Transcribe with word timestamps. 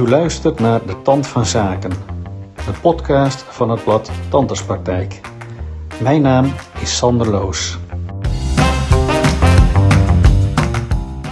U 0.00 0.08
luistert 0.08 0.60
naar 0.60 0.86
De 0.86 1.02
Tand 1.02 1.26
van 1.26 1.46
Zaken, 1.46 1.90
de 2.54 2.72
podcast 2.80 3.44
van 3.48 3.70
het 3.70 3.84
blad 3.84 4.10
Tanderspraktijk. 4.28 5.20
Mijn 6.02 6.22
naam 6.22 6.52
is 6.80 6.96
Sander 6.96 7.30
Loos. 7.30 7.78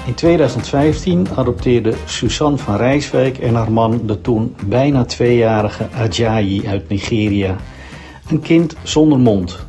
In 0.06 0.14
2015 0.14 1.26
adopteerde 1.36 1.94
Suzanne 2.04 2.58
van 2.58 2.76
Rijswijk 2.76 3.38
en 3.38 3.54
haar 3.54 3.72
man 3.72 4.00
de 4.06 4.20
toen 4.20 4.56
bijna 4.66 5.04
tweejarige 5.04 5.88
Ajayi 5.90 6.68
uit 6.68 6.88
Nigeria. 6.88 7.56
Een 8.30 8.40
kind 8.40 8.76
zonder 8.82 9.18
mond. 9.18 9.66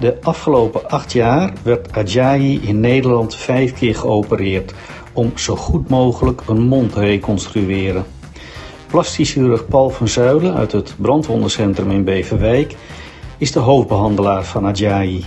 De 0.00 0.16
afgelopen 0.22 0.90
acht 0.90 1.12
jaar 1.12 1.52
werd 1.62 1.92
Ajayi 1.92 2.60
in 2.60 2.80
Nederland 2.80 3.34
vijf 3.34 3.72
keer 3.72 3.94
geopereerd 3.94 4.74
om 5.12 5.32
zo 5.34 5.56
goed 5.56 5.88
mogelijk 5.88 6.42
een 6.46 6.62
mond 6.62 6.92
te 6.92 7.00
reconstrueren. 7.00 8.04
Plastisch 8.88 9.32
chirurg 9.32 9.66
Paul 9.66 9.90
van 9.90 10.08
Zuilen 10.08 10.54
uit 10.54 10.72
het 10.72 10.94
brandwondencentrum 10.96 11.90
in 11.90 12.04
Beverwijk 12.04 12.76
is 13.38 13.52
de 13.52 13.58
hoofdbehandelaar 13.58 14.44
van 14.44 14.66
Ajayi. 14.66 15.24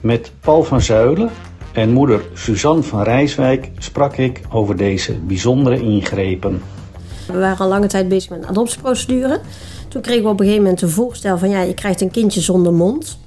Met 0.00 0.32
Paul 0.40 0.62
van 0.62 0.80
Zuilen 0.80 1.30
en 1.72 1.92
moeder 1.92 2.20
Suzanne 2.34 2.82
van 2.82 3.02
Rijswijk 3.02 3.70
sprak 3.78 4.16
ik 4.16 4.40
over 4.50 4.76
deze 4.76 5.12
bijzondere 5.12 5.80
ingrepen. 5.80 6.62
We 7.26 7.38
waren 7.38 7.58
al 7.58 7.68
lange 7.68 7.86
tijd 7.86 8.08
bezig 8.08 8.30
met 8.30 8.42
een 8.42 8.48
adoptieprocedure. 8.48 9.40
Toen 9.88 10.02
kregen 10.02 10.22
we 10.22 10.28
op 10.28 10.40
een 10.40 10.44
gegeven 10.46 10.64
moment 10.64 10.82
een 10.82 10.88
voorstel 10.88 11.38
van 11.38 11.48
ja, 11.48 11.60
je 11.60 11.74
krijgt 11.74 12.00
een 12.00 12.10
kindje 12.10 12.40
zonder 12.40 12.72
mond. 12.72 13.18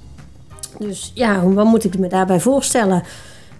Dus 0.78 1.12
ja, 1.14 1.44
wat 1.48 1.66
moet 1.66 1.84
ik 1.84 1.98
me 1.98 2.08
daarbij 2.08 2.40
voorstellen? 2.40 3.02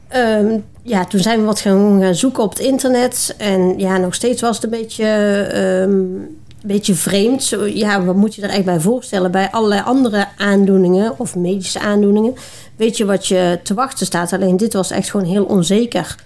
Ehm, 0.08 0.58
ja, 0.90 1.04
toen 1.04 1.20
zijn 1.20 1.40
we 1.40 1.44
wat 1.44 1.60
gaan, 1.60 2.00
gaan 2.00 2.14
zoeken 2.14 2.42
op 2.42 2.50
het 2.50 2.58
internet. 2.58 3.34
En 3.38 3.78
ja, 3.78 3.96
nog 3.96 4.14
steeds 4.14 4.40
was 4.40 4.54
het 4.54 4.64
een 4.64 4.70
beetje, 4.70 5.04
ehm, 5.52 5.90
een 5.90 6.38
beetje 6.62 6.94
vreemd. 6.94 7.42
Zo, 7.42 7.66
ja, 7.66 8.04
wat 8.04 8.16
moet 8.16 8.34
je 8.34 8.42
er 8.42 8.50
echt 8.50 8.64
bij 8.64 8.80
voorstellen? 8.80 9.30
Bij 9.30 9.50
allerlei 9.50 9.82
andere 9.84 10.26
aandoeningen 10.36 11.18
of 11.18 11.36
medische 11.36 11.80
aandoeningen 11.80 12.34
weet 12.76 12.96
je 12.96 13.04
wat 13.04 13.26
je 13.26 13.58
te 13.62 13.74
wachten 13.74 14.06
staat. 14.06 14.32
Alleen 14.32 14.56
dit 14.56 14.72
was 14.72 14.90
echt 14.90 15.10
gewoon 15.10 15.26
heel 15.26 15.44
onzeker. 15.44 16.16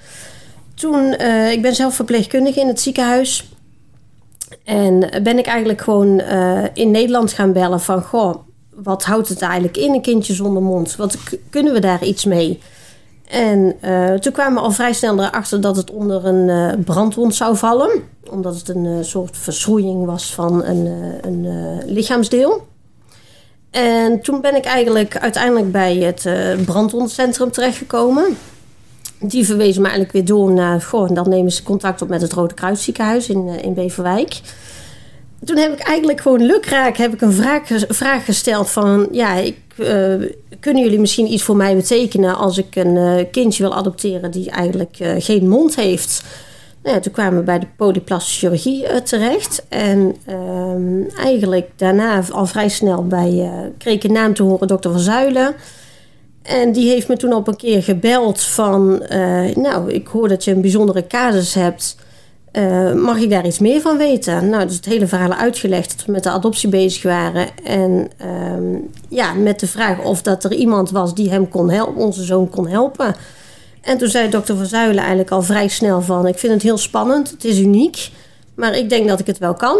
Toen, 0.74 1.14
uh, 1.20 1.50
ik 1.52 1.62
ben 1.62 1.74
zelf 1.74 1.94
verpleegkundige 1.94 2.60
in 2.60 2.68
het 2.68 2.80
ziekenhuis. 2.80 3.48
En 4.64 5.10
ben 5.22 5.38
ik 5.38 5.46
eigenlijk 5.46 5.80
gewoon 5.80 6.20
uh, 6.20 6.64
in 6.74 6.90
Nederland 6.90 7.32
gaan 7.32 7.52
bellen 7.52 7.80
van... 7.80 8.02
Goh, 8.02 8.34
wat 8.74 9.04
houdt 9.04 9.28
het 9.28 9.42
eigenlijk 9.42 9.76
in, 9.76 9.94
een 9.94 10.02
kindje 10.02 10.34
zonder 10.34 10.62
mond? 10.62 10.96
Wat 10.96 11.16
kunnen 11.50 11.72
we 11.72 11.78
daar 11.78 12.04
iets 12.04 12.24
mee? 12.24 12.60
En 13.28 13.74
uh, 13.84 14.12
toen 14.12 14.32
kwamen 14.32 14.54
we 14.54 14.60
al 14.60 14.70
vrij 14.70 14.92
snel 14.92 15.18
erachter 15.18 15.60
dat 15.60 15.76
het 15.76 15.90
onder 15.90 16.26
een 16.26 16.48
uh, 16.48 16.84
brandwond 16.84 17.34
zou 17.34 17.56
vallen. 17.56 18.02
Omdat 18.30 18.54
het 18.54 18.68
een 18.68 18.84
uh, 18.84 18.96
soort 19.00 19.36
verschroeiing 19.36 20.04
was 20.04 20.34
van 20.34 20.64
een, 20.64 20.86
een 21.20 21.46
lichaamsdeel. 21.86 22.66
En 23.70 24.20
toen 24.20 24.40
ben 24.40 24.56
ik 24.56 24.64
eigenlijk 24.64 25.18
uiteindelijk 25.18 25.72
bij 25.72 25.96
het 25.96 26.28
brandwondcentrum 26.64 27.50
terechtgekomen. 27.50 28.24
Die 29.20 29.44
verwezen 29.44 29.82
me 29.82 29.88
eigenlijk 29.88 30.16
weer 30.16 30.24
door 30.36 30.52
naar... 30.52 30.82
Goh, 30.82 31.14
dan 31.14 31.28
nemen 31.28 31.52
ze 31.52 31.62
contact 31.62 32.02
op 32.02 32.08
met 32.08 32.22
het 32.22 32.32
Rode 32.32 32.54
Kruisziekenhuis 32.54 33.28
in, 33.28 33.48
in 33.48 33.74
Beverwijk 33.74 34.40
toen 35.44 35.56
heb 35.56 35.72
ik 35.72 35.78
eigenlijk 35.78 36.20
gewoon 36.20 36.42
lukraak 36.42 36.96
heb 36.96 37.12
ik 37.12 37.20
een 37.20 37.32
vraag, 37.88 38.24
gesteld 38.24 38.70
van... 38.70 39.08
ja, 39.10 39.34
ik, 39.34 39.56
uh, 39.76 40.30
kunnen 40.60 40.82
jullie 40.82 41.00
misschien 41.00 41.32
iets 41.32 41.42
voor 41.42 41.56
mij 41.56 41.76
betekenen... 41.76 42.36
als 42.36 42.58
ik 42.58 42.76
een 42.76 42.96
uh, 42.96 43.24
kindje 43.30 43.62
wil 43.62 43.74
adopteren 43.74 44.30
die 44.30 44.50
eigenlijk 44.50 44.98
uh, 45.00 45.14
geen 45.18 45.48
mond 45.48 45.76
heeft... 45.76 46.24
Nou 46.82 46.96
ja, 46.96 47.02
toen 47.02 47.12
kwamen 47.12 47.38
we 47.38 47.44
bij 47.44 47.58
de 47.58 47.66
polyplastische 47.76 48.38
chirurgie 48.38 49.02
terecht. 49.02 49.66
En 49.68 50.16
ehm, 50.26 51.18
eigenlijk 51.24 51.70
daarna 51.76 52.22
al 52.30 52.46
vrij 52.46 52.68
snel 52.68 53.06
bij, 53.06 53.50
kreeg 53.78 53.94
ik 53.94 54.04
een 54.04 54.12
naam 54.12 54.34
te 54.34 54.42
horen, 54.42 54.68
dokter 54.68 54.90
Van 54.90 55.00
Zuilen. 55.00 55.54
En 56.42 56.72
die 56.72 56.90
heeft 56.90 57.08
me 57.08 57.16
toen 57.16 57.32
op 57.32 57.48
een 57.48 57.56
keer 57.56 57.82
gebeld 57.82 58.40
van... 58.40 59.02
nou, 59.54 59.92
ik 59.92 60.06
hoor 60.06 60.28
dat 60.28 60.44
je 60.44 60.50
een 60.50 60.60
bijzondere 60.60 61.06
casus 61.06 61.54
hebt... 61.54 61.96
Uh, 62.58 62.92
mag 62.92 63.18
ik 63.18 63.30
daar 63.30 63.46
iets 63.46 63.58
meer 63.58 63.80
van 63.80 63.96
weten? 63.96 64.48
Nou, 64.48 64.66
dus 64.66 64.76
het 64.76 64.84
hele 64.84 65.06
verhaal 65.06 65.32
uitgelegd 65.32 65.96
dat 65.96 66.06
we 66.06 66.12
met 66.12 66.22
de 66.22 66.30
adoptie 66.30 66.68
bezig 66.68 67.02
waren. 67.02 67.46
En 67.64 68.08
uh, 68.24 68.78
ja, 69.08 69.32
met 69.32 69.60
de 69.60 69.66
vraag 69.66 70.04
of 70.04 70.22
dat 70.22 70.44
er 70.44 70.52
iemand 70.52 70.90
was 70.90 71.14
die 71.14 71.30
hem 71.30 71.48
kon 71.48 71.70
helpen, 71.70 72.02
onze 72.02 72.24
zoon 72.24 72.48
kon 72.48 72.68
helpen. 72.68 73.14
En 73.80 73.98
toen 73.98 74.08
zei 74.08 74.30
dokter 74.30 74.56
Van 74.56 74.66
Zuilen 74.66 74.98
eigenlijk 74.98 75.30
al 75.30 75.42
vrij 75.42 75.68
snel 75.68 76.02
van... 76.02 76.26
ik 76.26 76.38
vind 76.38 76.52
het 76.52 76.62
heel 76.62 76.78
spannend, 76.78 77.30
het 77.30 77.44
is 77.44 77.58
uniek, 77.58 78.10
maar 78.54 78.76
ik 78.76 78.88
denk 78.88 79.08
dat 79.08 79.20
ik 79.20 79.26
het 79.26 79.38
wel 79.38 79.54
kan. 79.54 79.76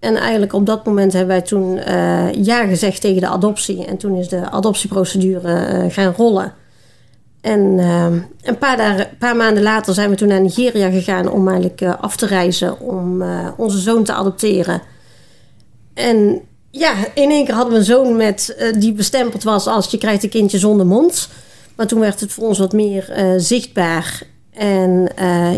En 0.00 0.16
eigenlijk 0.16 0.52
op 0.52 0.66
dat 0.66 0.84
moment 0.84 1.12
hebben 1.12 1.36
wij 1.36 1.42
toen 1.42 1.76
uh, 1.76 2.32
ja 2.32 2.66
gezegd 2.66 3.00
tegen 3.00 3.20
de 3.20 3.28
adoptie. 3.28 3.84
En 3.84 3.96
toen 3.96 4.16
is 4.16 4.28
de 4.28 4.50
adoptieprocedure 4.50 5.84
uh, 5.84 5.92
gaan 5.92 6.14
rollen. 6.16 6.52
En 7.46 7.78
uh, 7.78 8.06
een 8.42 8.58
paar, 8.58 9.08
paar, 9.18 9.36
maanden 9.36 9.62
later 9.62 9.94
zijn 9.94 10.10
we 10.10 10.16
toen 10.16 10.28
naar 10.28 10.40
Nigeria 10.40 10.90
gegaan 10.90 11.30
om 11.30 11.48
eigenlijk 11.48 11.80
uh, 11.80 11.94
af 12.00 12.16
te 12.16 12.26
reizen 12.26 12.80
om 12.80 13.22
uh, 13.22 13.48
onze 13.56 13.78
zoon 13.78 14.04
te 14.04 14.12
adopteren. 14.12 14.82
En 15.94 16.40
ja, 16.70 16.94
in 17.14 17.30
één 17.30 17.44
keer 17.44 17.54
hadden 17.54 17.72
we 17.72 17.78
een 17.78 17.84
zoon 17.84 18.16
met, 18.16 18.56
uh, 18.58 18.80
die 18.80 18.92
bestempeld 18.92 19.42
was 19.42 19.66
als 19.66 19.90
je 19.90 19.98
krijgt 19.98 20.22
een 20.22 20.28
kindje 20.28 20.58
zonder 20.58 20.86
mond. 20.86 21.28
Maar 21.76 21.86
toen 21.86 22.00
werd 22.00 22.20
het 22.20 22.32
voor 22.32 22.46
ons 22.46 22.58
wat 22.58 22.72
meer 22.72 23.34
zichtbaar. 23.36 24.22
En 24.50 25.08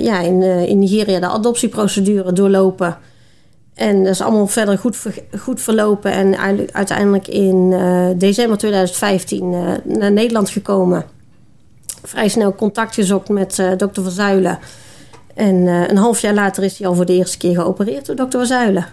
ja, 0.03 0.21
in, 0.21 0.43
in 0.43 0.79
Nigeria 0.79 1.21
de 1.21 1.27
adoptieprocedure 1.27 2.33
doorlopen. 2.33 2.99
En 3.75 4.05
dat 4.05 4.13
is 4.13 4.21
allemaal 4.21 4.47
verder 4.47 4.79
goed, 4.79 4.99
goed 5.39 5.61
verlopen. 5.61 6.13
En 6.13 6.39
uiteindelijk 6.73 7.29
in 7.29 7.71
december 8.17 8.59
2015 8.59 9.51
naar 9.85 10.13
Nederland 10.13 10.51
gekomen 10.51 11.17
vrij 12.03 12.29
snel 12.29 12.55
contact 12.55 12.95
gezocht 12.95 13.29
met 13.29 13.59
uh, 13.59 13.71
dokter 13.77 14.03
Van 14.03 14.13
Zuilen. 14.13 14.59
En 15.35 15.55
uh, 15.55 15.89
een 15.89 15.97
half 15.97 16.21
jaar 16.21 16.35
later 16.35 16.63
is 16.63 16.79
hij 16.79 16.87
al 16.89 16.95
voor 16.95 17.07
de 17.07 17.13
eerste 17.13 17.39
keer 17.39 17.55
geopereerd 17.55 18.07
door 18.07 18.17
dokter 18.17 18.39
Van 18.39 18.49
Zuilen. 18.49 18.87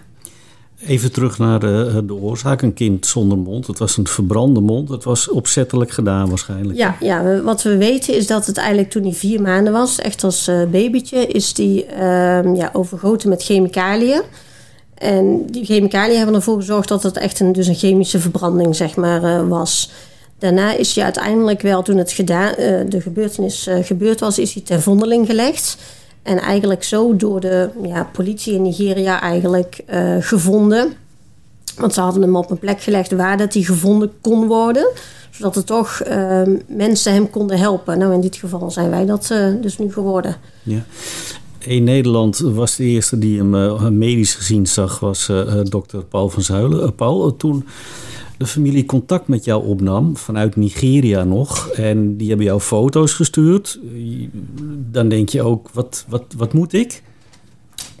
Even 0.86 1.12
terug 1.12 1.38
naar 1.38 1.60
de, 1.60 2.02
de, 2.06 2.14
oorzaak. 2.14 2.62
Een 2.62 2.74
kind 2.74 3.06
zonder 3.06 3.38
mond. 3.38 3.66
Het 3.66 3.78
was 3.78 3.96
een 3.96 4.06
verbrande 4.06 4.60
mond. 4.60 4.88
Het 4.88 5.04
was 5.04 5.28
opzettelijk 5.28 5.90
gedaan 5.90 6.28
waarschijnlijk. 6.28 6.78
Ja, 6.78 6.96
ja 7.00 7.40
wat 7.42 7.62
we 7.62 7.76
weten 7.76 8.14
is 8.14 8.26
dat 8.26 8.46
het 8.46 8.56
eigenlijk 8.56 8.90
toen 8.90 9.02
hij 9.02 9.12
vier 9.12 9.42
maanden 9.42 9.72
was, 9.72 9.98
echt 9.98 10.24
als 10.24 10.50
babytje, 10.70 11.26
is 11.26 11.54
die 11.54 11.86
uh, 11.86 11.98
ja, 12.56 12.70
overgoten 12.72 13.28
met 13.28 13.42
chemicaliën. 13.42 14.22
En 14.94 15.46
die 15.46 15.64
chemicaliën 15.64 16.16
hebben 16.16 16.34
ervoor 16.34 16.56
gezorgd 16.56 16.88
dat 16.88 17.02
het 17.02 17.16
echt 17.16 17.40
een, 17.40 17.52
dus 17.52 17.66
een 17.66 17.74
chemische 17.74 18.20
verbranding 18.20 18.76
zeg 18.76 18.96
maar, 18.96 19.48
was. 19.48 19.90
Daarna 20.38 20.76
is 20.76 20.94
hij 20.94 21.04
uiteindelijk 21.04 21.60
wel, 21.60 21.82
toen 21.82 21.96
het 21.96 22.12
gedaan, 22.12 22.50
uh, 22.50 22.80
de 22.88 23.00
gebeurtenis 23.00 23.68
uh, 23.68 23.84
gebeurd 23.84 24.20
was, 24.20 24.38
is 24.38 24.54
hij 24.54 24.62
ten 24.62 24.82
vondeling 24.82 25.26
gelegd. 25.26 25.76
En 26.22 26.38
eigenlijk 26.38 26.84
zo 26.84 27.16
door 27.16 27.40
de 27.40 27.70
ja, 27.82 28.10
politie 28.12 28.54
in 28.54 28.62
Nigeria 28.62 29.20
eigenlijk 29.20 29.80
uh, 29.90 30.16
gevonden. 30.20 30.92
Want 31.76 31.94
ze 31.94 32.00
hadden 32.00 32.22
hem 32.22 32.36
op 32.36 32.50
een 32.50 32.58
plek 32.58 32.80
gelegd 32.80 33.12
waar 33.12 33.36
dat 33.36 33.54
hij 33.54 33.62
gevonden 33.62 34.12
kon 34.20 34.46
worden. 34.46 34.88
Zodat 35.30 35.56
er 35.56 35.64
toch 35.64 36.02
mensen 36.66 37.12
hem 37.12 37.30
konden 37.30 37.58
helpen. 37.58 37.98
Nou, 37.98 38.12
in 38.12 38.20
dit 38.20 38.36
geval 38.36 38.70
zijn 38.70 38.90
wij 38.90 39.06
dat 39.06 39.34
dus 39.60 39.78
nu 39.78 39.92
geworden. 39.92 40.36
Ja. 40.62 40.84
In 41.58 41.84
Nederland 41.84 42.38
was 42.38 42.76
de 42.76 42.84
eerste 42.84 43.18
die 43.18 43.38
hem 43.38 43.98
medisch 43.98 44.34
gezien 44.34 44.66
zag, 44.66 45.00
was 45.00 45.30
dokter 45.62 46.04
Paul 46.04 46.28
van 46.28 46.42
Zuilen. 46.42 46.94
Paul, 46.94 47.36
toen 47.36 47.66
de 48.36 48.46
familie 48.46 48.84
contact 48.84 49.28
met 49.28 49.44
jou 49.44 49.64
opnam, 49.64 50.16
vanuit 50.16 50.56
Nigeria 50.56 51.24
nog, 51.24 51.68
en 51.68 52.16
die 52.16 52.28
hebben 52.28 52.46
jou 52.46 52.60
foto's 52.60 53.12
gestuurd, 53.12 53.80
dan 54.90 55.08
denk 55.08 55.28
je 55.28 55.42
ook, 55.42 55.70
wat, 55.72 56.04
wat, 56.08 56.34
wat 56.36 56.52
moet 56.52 56.72
ik? 56.72 57.02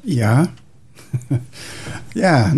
Ja. 0.02 0.52
ja, 2.12 2.52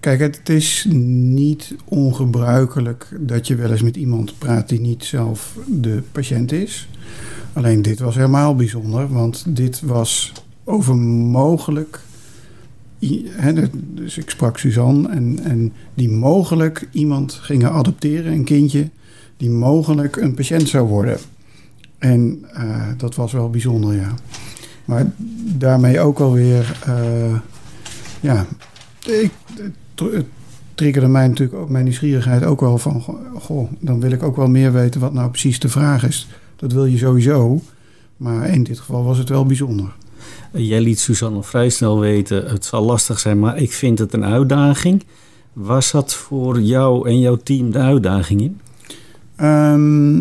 kijk, 0.00 0.20
het 0.20 0.48
is 0.48 0.86
niet 0.90 1.74
ongebruikelijk 1.84 3.08
dat 3.20 3.46
je 3.46 3.54
wel 3.54 3.70
eens 3.70 3.82
met 3.82 3.96
iemand 3.96 4.38
praat 4.38 4.68
die 4.68 4.80
niet 4.80 5.04
zelf 5.04 5.56
de 5.66 6.02
patiënt 6.12 6.52
is. 6.52 6.88
Alleen 7.52 7.82
dit 7.82 7.98
was 7.98 8.14
helemaal 8.14 8.54
bijzonder, 8.54 9.08
want 9.08 9.44
dit 9.48 9.80
was 9.80 10.32
over 10.64 10.96
mogelijk 10.96 12.00
dus 13.94 14.18
ik 14.18 14.30
sprak 14.30 14.58
Suzanne 14.58 15.08
en, 15.08 15.38
en 15.42 15.72
die 15.94 16.08
mogelijk 16.08 16.88
iemand 16.92 17.32
gingen 17.32 17.72
adopteren, 17.72 18.32
een 18.32 18.44
kindje, 18.44 18.88
die 19.36 19.50
mogelijk 19.50 20.16
een 20.16 20.34
patiënt 20.34 20.68
zou 20.68 20.88
worden. 20.88 21.18
En 21.98 22.44
uh, 22.54 22.86
dat 22.96 23.14
was 23.14 23.32
wel 23.32 23.50
bijzonder, 23.50 23.94
ja. 23.94 24.14
Maar 24.84 25.12
daarmee 25.58 26.00
ook 26.00 26.18
alweer, 26.18 26.78
uh, 26.88 27.38
ja, 28.20 28.46
ik, 29.06 29.30
het 29.94 30.26
triggerde 30.74 31.08
mij 31.08 31.28
natuurlijk 31.28 31.58
ook 31.58 31.68
mijn 31.68 31.84
nieuwsgierigheid 31.84 32.44
ook 32.44 32.60
wel 32.60 32.78
van, 32.78 33.02
goh, 33.38 33.70
dan 33.78 34.00
wil 34.00 34.10
ik 34.10 34.22
ook 34.22 34.36
wel 34.36 34.48
meer 34.48 34.72
weten 34.72 35.00
wat 35.00 35.12
nou 35.12 35.30
precies 35.30 35.58
de 35.58 35.68
vraag 35.68 36.06
is. 36.06 36.28
Dat 36.56 36.72
wil 36.72 36.84
je 36.84 36.98
sowieso, 36.98 37.60
maar 38.16 38.48
in 38.48 38.62
dit 38.62 38.78
geval 38.78 39.04
was 39.04 39.18
het 39.18 39.28
wel 39.28 39.46
bijzonder. 39.46 39.96
Jij 40.52 40.80
liet 40.80 40.98
Suzanne 41.00 41.42
vrij 41.42 41.68
snel 41.68 41.98
weten, 42.00 42.46
het 42.46 42.64
zal 42.64 42.84
lastig 42.84 43.18
zijn, 43.18 43.38
maar 43.38 43.58
ik 43.58 43.72
vind 43.72 43.98
het 43.98 44.12
een 44.12 44.24
uitdaging. 44.24 45.04
Was 45.52 45.90
dat 45.90 46.14
voor 46.14 46.60
jou 46.60 47.08
en 47.08 47.18
jouw 47.18 47.36
team 47.36 47.70
de 47.70 47.78
uitdaging 47.78 48.40
in? 48.40 48.60
Ehm, 49.36 50.16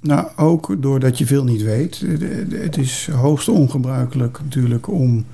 nou, 0.00 0.28
ook 0.36 0.76
doordat 0.78 1.18
je 1.18 1.26
veel 1.26 1.44
niet 1.44 1.62
weet. 1.62 2.04
Het 2.50 2.76
is 2.76 3.08
hoogst 3.12 3.48
ongebruikelijk 3.48 4.40
natuurlijk 4.42 4.88
om, 4.88 5.24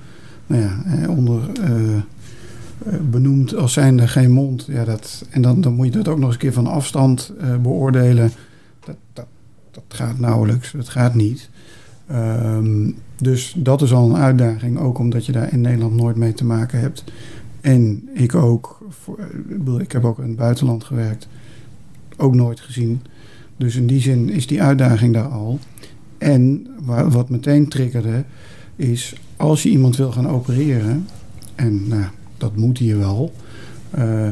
nou 0.47 0.61
ja, 0.61 1.07
onder 1.09 1.41
uh, 1.59 1.99
benoemd 3.01 3.55
als 3.55 3.73
zijnde 3.73 4.07
geen 4.07 4.31
mond. 4.31 4.65
Ja, 4.67 4.83
dat, 4.85 5.25
en 5.29 5.41
dan, 5.41 5.61
dan 5.61 5.73
moet 5.73 5.85
je 5.85 5.91
dat 5.91 6.07
ook 6.07 6.17
nog 6.17 6.25
eens 6.25 6.33
een 6.33 6.39
keer 6.39 6.53
van 6.53 6.67
afstand 6.67 7.33
beoordelen. 7.61 8.31
Dat, 8.85 8.95
dat, 9.13 9.25
dat 9.71 9.83
gaat 9.87 10.19
nauwelijks, 10.19 10.71
dat 10.71 10.89
gaat 10.89 11.15
niet. 11.15 11.49
Um, 12.11 12.95
dus 13.17 13.55
dat 13.57 13.81
is 13.81 13.93
al 13.93 14.09
een 14.09 14.21
uitdaging, 14.21 14.79
ook 14.79 14.97
omdat 14.97 15.25
je 15.25 15.31
daar 15.31 15.53
in 15.53 15.61
Nederland 15.61 15.95
nooit 15.95 16.15
mee 16.15 16.33
te 16.33 16.45
maken 16.45 16.79
hebt. 16.79 17.03
En 17.61 18.09
ik 18.13 18.35
ook, 18.35 18.85
voor, 18.89 19.19
ik 19.79 19.91
heb 19.91 20.05
ook 20.05 20.17
in 20.17 20.27
het 20.27 20.35
buitenland 20.35 20.83
gewerkt, 20.83 21.27
ook 22.17 22.35
nooit 22.35 22.59
gezien. 22.59 23.01
Dus 23.57 23.75
in 23.75 23.87
die 23.87 24.01
zin 24.01 24.29
is 24.29 24.47
die 24.47 24.61
uitdaging 24.61 25.13
daar 25.13 25.27
al. 25.27 25.59
En 26.17 26.67
wat 27.09 27.29
meteen 27.29 27.67
triggerde, 27.67 28.23
is 28.75 29.15
als 29.37 29.63
je 29.63 29.69
iemand 29.69 29.97
wil 29.97 30.11
gaan 30.11 30.27
opereren, 30.27 31.07
en 31.55 31.87
nou, 31.87 32.05
dat 32.37 32.55
moet 32.55 32.77
hier 32.77 32.97
wel, 32.97 33.33
uh, 33.97 34.27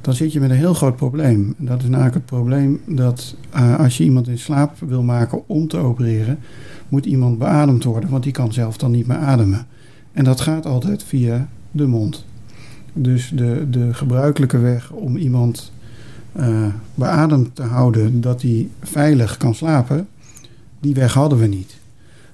dan 0.00 0.14
zit 0.14 0.32
je 0.32 0.40
met 0.40 0.50
een 0.50 0.56
heel 0.56 0.74
groot 0.74 0.96
probleem. 0.96 1.54
Dat 1.58 1.82
is 1.82 1.88
namelijk 1.88 2.14
het 2.14 2.26
probleem 2.26 2.80
dat 2.86 3.36
uh, 3.54 3.78
als 3.78 3.96
je 3.96 4.04
iemand 4.04 4.28
in 4.28 4.38
slaap 4.38 4.78
wil 4.78 5.02
maken 5.02 5.48
om 5.48 5.68
te 5.68 5.76
opereren, 5.76 6.38
moet 6.88 7.06
iemand 7.06 7.38
beademd 7.38 7.84
worden, 7.84 8.10
want 8.10 8.22
die 8.22 8.32
kan 8.32 8.52
zelf 8.52 8.76
dan 8.76 8.90
niet 8.90 9.06
meer 9.06 9.16
ademen. 9.16 9.66
En 10.12 10.24
dat 10.24 10.40
gaat 10.40 10.66
altijd 10.66 11.02
via 11.02 11.48
de 11.70 11.86
mond. 11.86 12.24
Dus 12.92 13.32
de, 13.34 13.66
de 13.70 13.94
gebruikelijke 13.94 14.58
weg 14.58 14.90
om 14.90 15.16
iemand 15.16 15.72
uh, 16.36 16.66
beademd 16.94 17.54
te 17.54 17.62
houden, 17.62 18.20
dat 18.20 18.42
hij 18.42 18.68
veilig 18.82 19.36
kan 19.36 19.54
slapen, 19.54 20.08
die 20.80 20.94
weg 20.94 21.14
hadden 21.14 21.38
we 21.38 21.46
niet. 21.46 21.76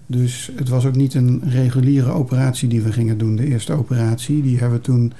Dus 0.06 0.50
het 0.56 0.68
was 0.68 0.86
ook 0.86 0.96
niet 0.96 1.14
een 1.14 1.42
reguliere 1.44 2.10
operatie 2.10 2.68
die 2.68 2.82
we 2.82 2.92
gingen 2.92 3.18
doen, 3.18 3.36
de 3.36 3.46
eerste 3.46 3.72
operatie. 3.72 4.42
Die 4.42 4.58
hebben 4.58 4.78
we 4.78 4.84
toen. 4.84 5.12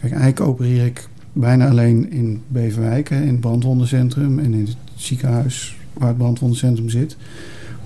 Kijk, 0.00 0.12
eigenlijk 0.12 0.40
opereer 0.40 0.84
ik 0.84 1.08
bijna 1.32 1.68
alleen 1.68 2.10
in 2.10 2.42
Beverwijk, 2.48 3.10
in 3.10 3.28
het 3.28 3.40
brandwondencentrum 3.40 4.38
en 4.38 4.54
in 4.54 4.66
het 4.66 4.76
ziekenhuis 4.94 5.76
waar 5.92 6.08
het 6.08 6.16
brandwondencentrum 6.16 6.88
zit. 6.88 7.16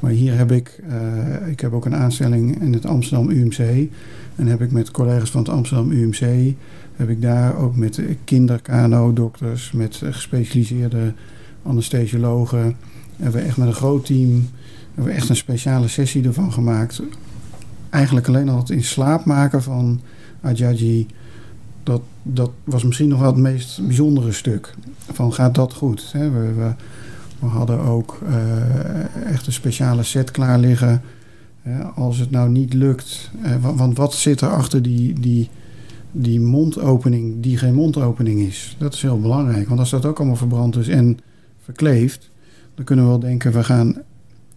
Maar 0.04 0.12
hier 0.12 0.36
heb 0.36 0.52
ik, 0.52 0.80
uh, 0.88 1.48
ik 1.48 1.60
heb 1.60 1.72
ook 1.72 1.84
een 1.84 1.94
aanstelling 1.94 2.60
in 2.60 2.72
het 2.72 2.86
Amsterdam 2.86 3.30
UMC. 3.30 3.88
En 4.36 4.46
heb 4.46 4.60
ik 4.60 4.72
met 4.72 4.90
collega's 4.90 5.30
van 5.30 5.40
het 5.40 5.50
Amsterdam 5.50 5.90
UMC, 5.90 6.54
heb 6.96 7.08
ik 7.08 7.22
daar 7.22 7.56
ook 7.56 7.76
met 7.76 8.00
kinderkano-dokters, 8.24 9.72
met 9.72 9.96
gespecialiseerde 9.96 11.12
anesthesiologen, 11.62 12.76
hebben 13.16 13.40
we 13.40 13.46
echt 13.46 13.56
met 13.56 13.66
een 13.66 13.74
groot 13.74 14.06
team, 14.06 14.48
hebben 14.94 15.12
we 15.12 15.18
echt 15.18 15.28
een 15.28 15.36
speciale 15.36 15.88
sessie 15.88 16.26
ervan 16.26 16.52
gemaakt. 16.52 17.02
Eigenlijk 17.90 18.28
alleen 18.28 18.48
al 18.48 18.58
het 18.58 18.70
in 18.70 18.84
slaap 18.84 19.24
maken 19.24 19.62
van 19.62 20.00
Ajaji, 20.40 21.06
dat, 21.82 22.02
dat 22.22 22.50
was 22.64 22.84
misschien 22.84 23.08
nog 23.08 23.20
wel 23.20 23.32
het 23.32 23.40
meest 23.40 23.86
bijzondere 23.86 24.32
stuk. 24.32 24.74
Van 25.12 25.32
gaat 25.32 25.54
dat 25.54 25.72
goed? 25.72 26.10
We, 26.12 26.30
we, 26.30 26.72
we 27.38 27.46
hadden 27.46 27.80
ook 27.80 28.18
uh, 28.28 29.32
echt 29.32 29.46
een 29.46 29.52
speciale 29.52 30.02
set 30.02 30.30
klaar 30.30 30.58
liggen. 30.58 31.02
Uh, 31.66 31.96
als 31.96 32.18
het 32.18 32.30
nou 32.30 32.50
niet 32.50 32.72
lukt. 32.72 33.30
Uh, 33.44 33.76
want 33.76 33.96
wat 33.96 34.14
zit 34.14 34.40
er 34.40 34.48
achter 34.48 34.82
die, 34.82 35.20
die, 35.20 35.48
die 36.12 36.40
mondopening 36.40 37.42
die 37.42 37.58
geen 37.58 37.74
mondopening 37.74 38.40
is? 38.40 38.76
Dat 38.78 38.94
is 38.94 39.02
heel 39.02 39.20
belangrijk. 39.20 39.68
Want 39.68 39.80
als 39.80 39.90
dat 39.90 40.04
ook 40.04 40.18
allemaal 40.18 40.36
verbrand 40.36 40.76
is 40.76 40.88
en 40.88 41.18
verkleefd. 41.62 42.30
Dan 42.74 42.84
kunnen 42.84 43.04
we 43.04 43.10
wel 43.10 43.20
denken 43.20 43.52
we 43.52 43.64
gaan 43.64 43.96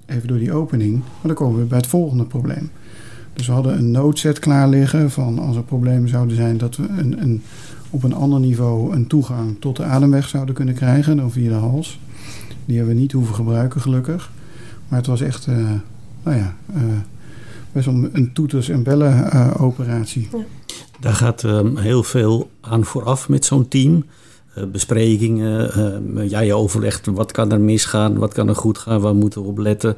even 0.06 0.28
door 0.28 0.38
die 0.38 0.54
opening. 0.54 0.94
Maar 0.94 1.22
dan 1.22 1.34
komen 1.34 1.60
we 1.60 1.66
bij 1.66 1.78
het 1.78 1.88
volgende 1.88 2.26
probleem. 2.26 2.70
Dus 3.34 3.48
we 3.48 3.54
hadden 3.54 3.78
een 3.78 3.92
noodset 3.92 4.40
klaar 4.40 4.70
liggen 4.70 5.12
van 5.12 5.40
als 5.40 5.56
er 5.56 5.64
problemen 5.64 6.10
zouden 6.10 6.36
zijn 6.36 6.58
dat 6.58 6.76
we 6.76 6.88
een, 6.88 7.22
een, 7.22 7.42
op 7.90 8.04
een 8.04 8.14
ander 8.14 8.40
niveau 8.40 8.96
een 8.96 9.08
toegang 9.08 9.60
tot 9.60 9.76
de 9.76 9.84
ademweg 9.84 10.28
zouden 10.28 10.56
kunnen 10.56 10.76
krijgen 10.76 11.18
dan 11.18 11.32
via 11.32 11.50
de 11.50 11.56
hals. 11.56 12.00
Die 12.68 12.78
hebben 12.78 12.96
we 12.96 13.02
niet 13.02 13.12
hoeven 13.12 13.36
gebruiken, 13.36 13.82
gelukkig. 13.82 14.32
Maar 14.88 15.00
het 15.00 15.08
was 15.08 15.22
echt, 15.22 15.48
uh, 15.48 15.56
nou 16.24 16.38
ja, 16.38 16.56
uh, 16.76 16.84
best 17.72 17.86
wel 17.86 18.10
een 18.12 18.34
toeters- 18.34 18.70
en 18.70 18.84
bellen 18.84 19.30
uh, 19.34 19.62
operatie. 19.62 20.28
Ja. 20.32 20.38
Daar 21.00 21.14
gaat 21.14 21.44
um, 21.44 21.78
heel 21.78 22.04
veel 22.04 22.50
aan 22.62 22.86
vooraf 22.86 23.30
met 23.30 23.46
zo'n 23.46 23.68
team. 23.68 24.06
besprekingen, 24.72 26.30
jij 26.30 26.54
overlegt 26.54 27.06
wat 27.06 27.32
kan 27.32 27.52
er 27.52 27.62
misgaan, 27.62 28.18
wat 28.18 28.34
kan 28.34 28.48
er 28.48 28.56
goed 28.56 28.78
gaan, 28.78 29.02
waar 29.02 29.16
moeten 29.16 29.42
we 29.42 29.48
op 29.48 29.58
letten. 29.58 29.98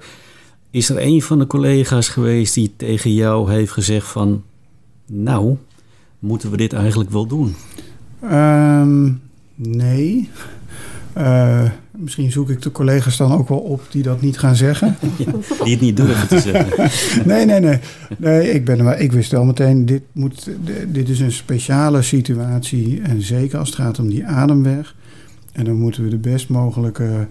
Is 0.72 0.90
er 0.90 1.02
een 1.02 1.22
van 1.22 1.40
de 1.40 1.48
collega's 1.48 2.10
geweest 2.10 2.54
die 2.54 2.74
tegen 2.76 3.14
jou 3.14 3.52
heeft 3.52 3.72
gezegd 3.72 4.08
van... 4.08 4.44
nou, 5.06 5.58
moeten 6.20 6.52
we 6.52 6.58
dit 6.58 6.74
eigenlijk 6.74 7.10
wel 7.10 7.26
doen? 7.26 7.56
Um, 8.24 9.22
nee. 9.56 10.30
Uh, 11.18 11.70
misschien 11.92 12.32
zoek 12.32 12.50
ik 12.50 12.62
de 12.62 12.72
collega's 12.72 13.18
dan 13.18 13.32
ook 13.32 13.50
wel 13.50 13.58
op 13.58 13.82
die 13.90 14.04
dat 14.04 14.22
niet 14.22 14.38
gaan 14.38 14.56
zeggen. 14.56 14.96
Ja, 15.18 15.64
die 15.64 15.74
het 15.74 15.82
niet 15.82 15.98
durven 15.98 16.28
te 16.28 16.40
zeggen. 16.40 16.90
nee, 17.30 17.46
nee, 17.46 17.60
nee. 17.60 17.80
nee 18.18 18.52
ik, 18.52 18.66
ben 18.66 19.02
ik 19.02 19.12
wist 19.12 19.32
wel 19.32 19.46
meteen, 19.46 19.86
dit, 19.86 20.02
moet, 20.12 20.50
dit 20.88 21.10
is 21.10 21.20
een 21.20 21.32
speciale 21.32 22.02
situatie. 22.02 23.02
En 23.02 23.22
zeker 23.22 23.60
als 23.60 23.68
het 23.68 23.78
gaat 23.78 24.00
om 24.00 24.10
die 24.10 24.26
ademweg. 24.26 24.96
En 25.52 25.66
dan 25.66 25.76
moeten 25.76 26.04
we 26.04 26.10
de 26.10 26.18
best 26.18 26.50
mogelijke 26.50 27.28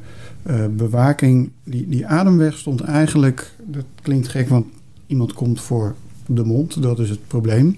uh, 0.47 0.65
bewaking... 0.77 1.51
Die, 1.65 1.89
die 1.89 2.07
ademweg 2.07 2.59
stond 2.59 2.81
eigenlijk... 2.81 3.53
Dat 3.65 3.85
klinkt 4.03 4.29
gek, 4.29 4.49
want 4.49 4.67
iemand 5.07 5.33
komt 5.33 5.61
voor 5.61 5.95
de 6.27 6.45
mond. 6.45 6.83
Dat 6.83 6.99
is 6.99 7.11
het 7.11 7.27
probleem. 7.27 7.77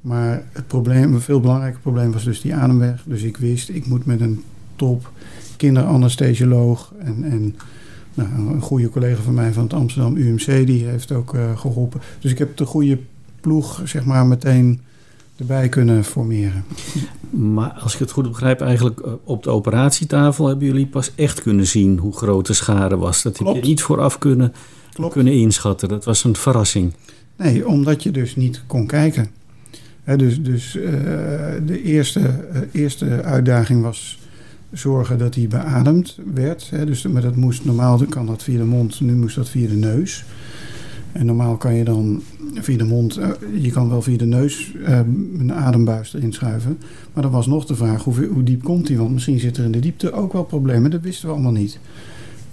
Maar 0.00 0.42
het 0.52 0.66
probleem, 0.66 1.14
een 1.14 1.20
veel 1.20 1.40
belangrijker 1.40 1.80
probleem 1.80 2.12
was 2.12 2.24
dus 2.24 2.40
die 2.40 2.54
ademweg. 2.54 3.02
Dus 3.06 3.22
ik 3.22 3.36
wist, 3.36 3.68
ik 3.68 3.86
moet 3.86 4.06
met 4.06 4.20
een 4.20 4.42
top 4.78 5.10
kinderanesthesioloog 5.56 6.92
en, 6.98 7.24
en 7.24 7.56
nou, 8.14 8.28
een 8.54 8.60
goede 8.60 8.88
collega 8.88 9.22
van 9.22 9.34
mij 9.34 9.52
van 9.52 9.62
het 9.62 9.72
Amsterdam 9.72 10.16
UMC, 10.16 10.66
die 10.66 10.84
heeft 10.84 11.12
ook 11.12 11.34
uh, 11.34 11.58
geholpen. 11.58 12.00
Dus 12.20 12.30
ik 12.30 12.38
heb 12.38 12.56
de 12.56 12.64
goede 12.64 12.98
ploeg, 13.40 13.80
zeg 13.84 14.04
maar, 14.04 14.26
meteen 14.26 14.80
erbij 15.36 15.68
kunnen 15.68 16.04
formeren. 16.04 16.64
Maar 17.30 17.70
als 17.70 17.94
ik 17.94 17.98
het 17.98 18.10
goed 18.10 18.28
begrijp, 18.28 18.60
eigenlijk 18.60 19.00
eh, 19.00 19.12
op 19.24 19.42
de 19.42 19.50
operatietafel 19.50 20.46
hebben 20.46 20.66
jullie 20.66 20.86
pas 20.86 21.12
echt 21.14 21.42
kunnen 21.42 21.66
zien 21.66 21.98
hoe 21.98 22.16
groot 22.16 22.46
de 22.46 22.52
schade 22.52 22.96
was. 22.96 23.22
Dat 23.22 23.36
Klopt. 23.36 23.54
heb 23.54 23.62
je 23.62 23.68
niet 23.68 23.82
vooraf 23.82 24.18
kunnen, 24.18 24.52
kunnen 25.10 25.32
inschatten. 25.32 25.88
Dat 25.88 26.04
was 26.04 26.24
een 26.24 26.36
verrassing. 26.36 26.92
Nee, 27.36 27.68
omdat 27.68 28.02
je 28.02 28.10
dus 28.10 28.36
niet 28.36 28.62
kon 28.66 28.86
kijken. 28.86 29.30
He, 30.02 30.16
dus 30.16 30.42
dus 30.42 30.76
uh, 30.76 30.84
de 31.66 31.82
eerste, 31.82 32.20
uh, 32.20 32.60
eerste 32.72 33.22
uitdaging 33.22 33.82
was 33.82 34.18
zorgen 34.72 35.18
dat 35.18 35.34
hij 35.34 35.48
beademd 35.48 36.18
werd. 36.34 36.70
Hè. 36.70 36.86
Dus, 36.86 37.06
maar 37.06 37.22
dat 37.22 37.36
moest 37.36 37.64
normaal 37.64 38.04
kan 38.08 38.26
dat 38.26 38.42
via 38.42 38.58
de 38.58 38.64
mond, 38.64 39.00
nu 39.00 39.14
moest 39.14 39.36
dat 39.36 39.48
via 39.48 39.68
de 39.68 39.76
neus. 39.76 40.24
En 41.12 41.26
normaal 41.26 41.56
kan 41.56 41.74
je 41.74 41.84
dan 41.84 42.22
via 42.54 42.76
de 42.76 42.84
mond, 42.84 43.18
uh, 43.18 43.28
je 43.62 43.70
kan 43.70 43.88
wel 43.88 44.02
via 44.02 44.16
de 44.16 44.26
neus 44.26 44.72
uh, 44.74 44.98
een 45.38 45.52
adembuis 45.52 46.14
erin 46.14 46.32
schuiven. 46.32 46.78
Maar 47.12 47.22
dan 47.22 47.32
was 47.32 47.46
nog 47.46 47.64
de 47.64 47.74
vraag 47.74 48.04
hoe, 48.04 48.42
diep 48.42 48.62
komt 48.62 48.88
hij? 48.88 48.96
Want 48.96 49.12
misschien 49.12 49.38
zit 49.38 49.56
er 49.56 49.64
in 49.64 49.72
de 49.72 49.78
diepte 49.78 50.12
ook 50.12 50.32
wel 50.32 50.44
problemen. 50.44 50.90
Dat 50.90 51.00
wisten 51.00 51.28
we 51.28 51.34
allemaal 51.34 51.52
niet. 51.52 51.78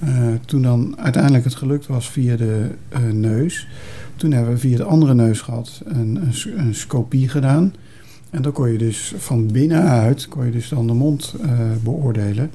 Uh, 0.04 0.28
toen 0.46 0.62
dan 0.62 0.96
uiteindelijk 0.98 1.44
het 1.44 1.56
gelukt 1.56 1.88
was 1.88 2.10
via 2.10 2.36
de 2.36 2.70
neus, 3.12 3.68
toen 4.16 4.32
hebben 4.32 4.54
we 4.54 4.60
via 4.60 4.78
de 4.78 4.84
andere 4.84 5.14
neus 5.14 5.42
gehad 5.42 5.82
een, 5.86 6.16
een, 6.16 6.60
een 6.60 6.76
scopie 6.76 7.30
gedaan. 7.30 7.74
En 8.30 8.42
dan 8.42 8.52
kon 8.52 8.72
je 8.72 8.78
dus 8.78 9.14
van 9.18 9.52
binnenuit 9.52 10.28
kon 10.28 10.46
je 10.46 10.52
dus 10.52 10.70
dan 10.70 10.88
de 10.88 10.94
mond 10.94 11.36
uh, 11.42 11.52
beoordelen. 11.84 12.52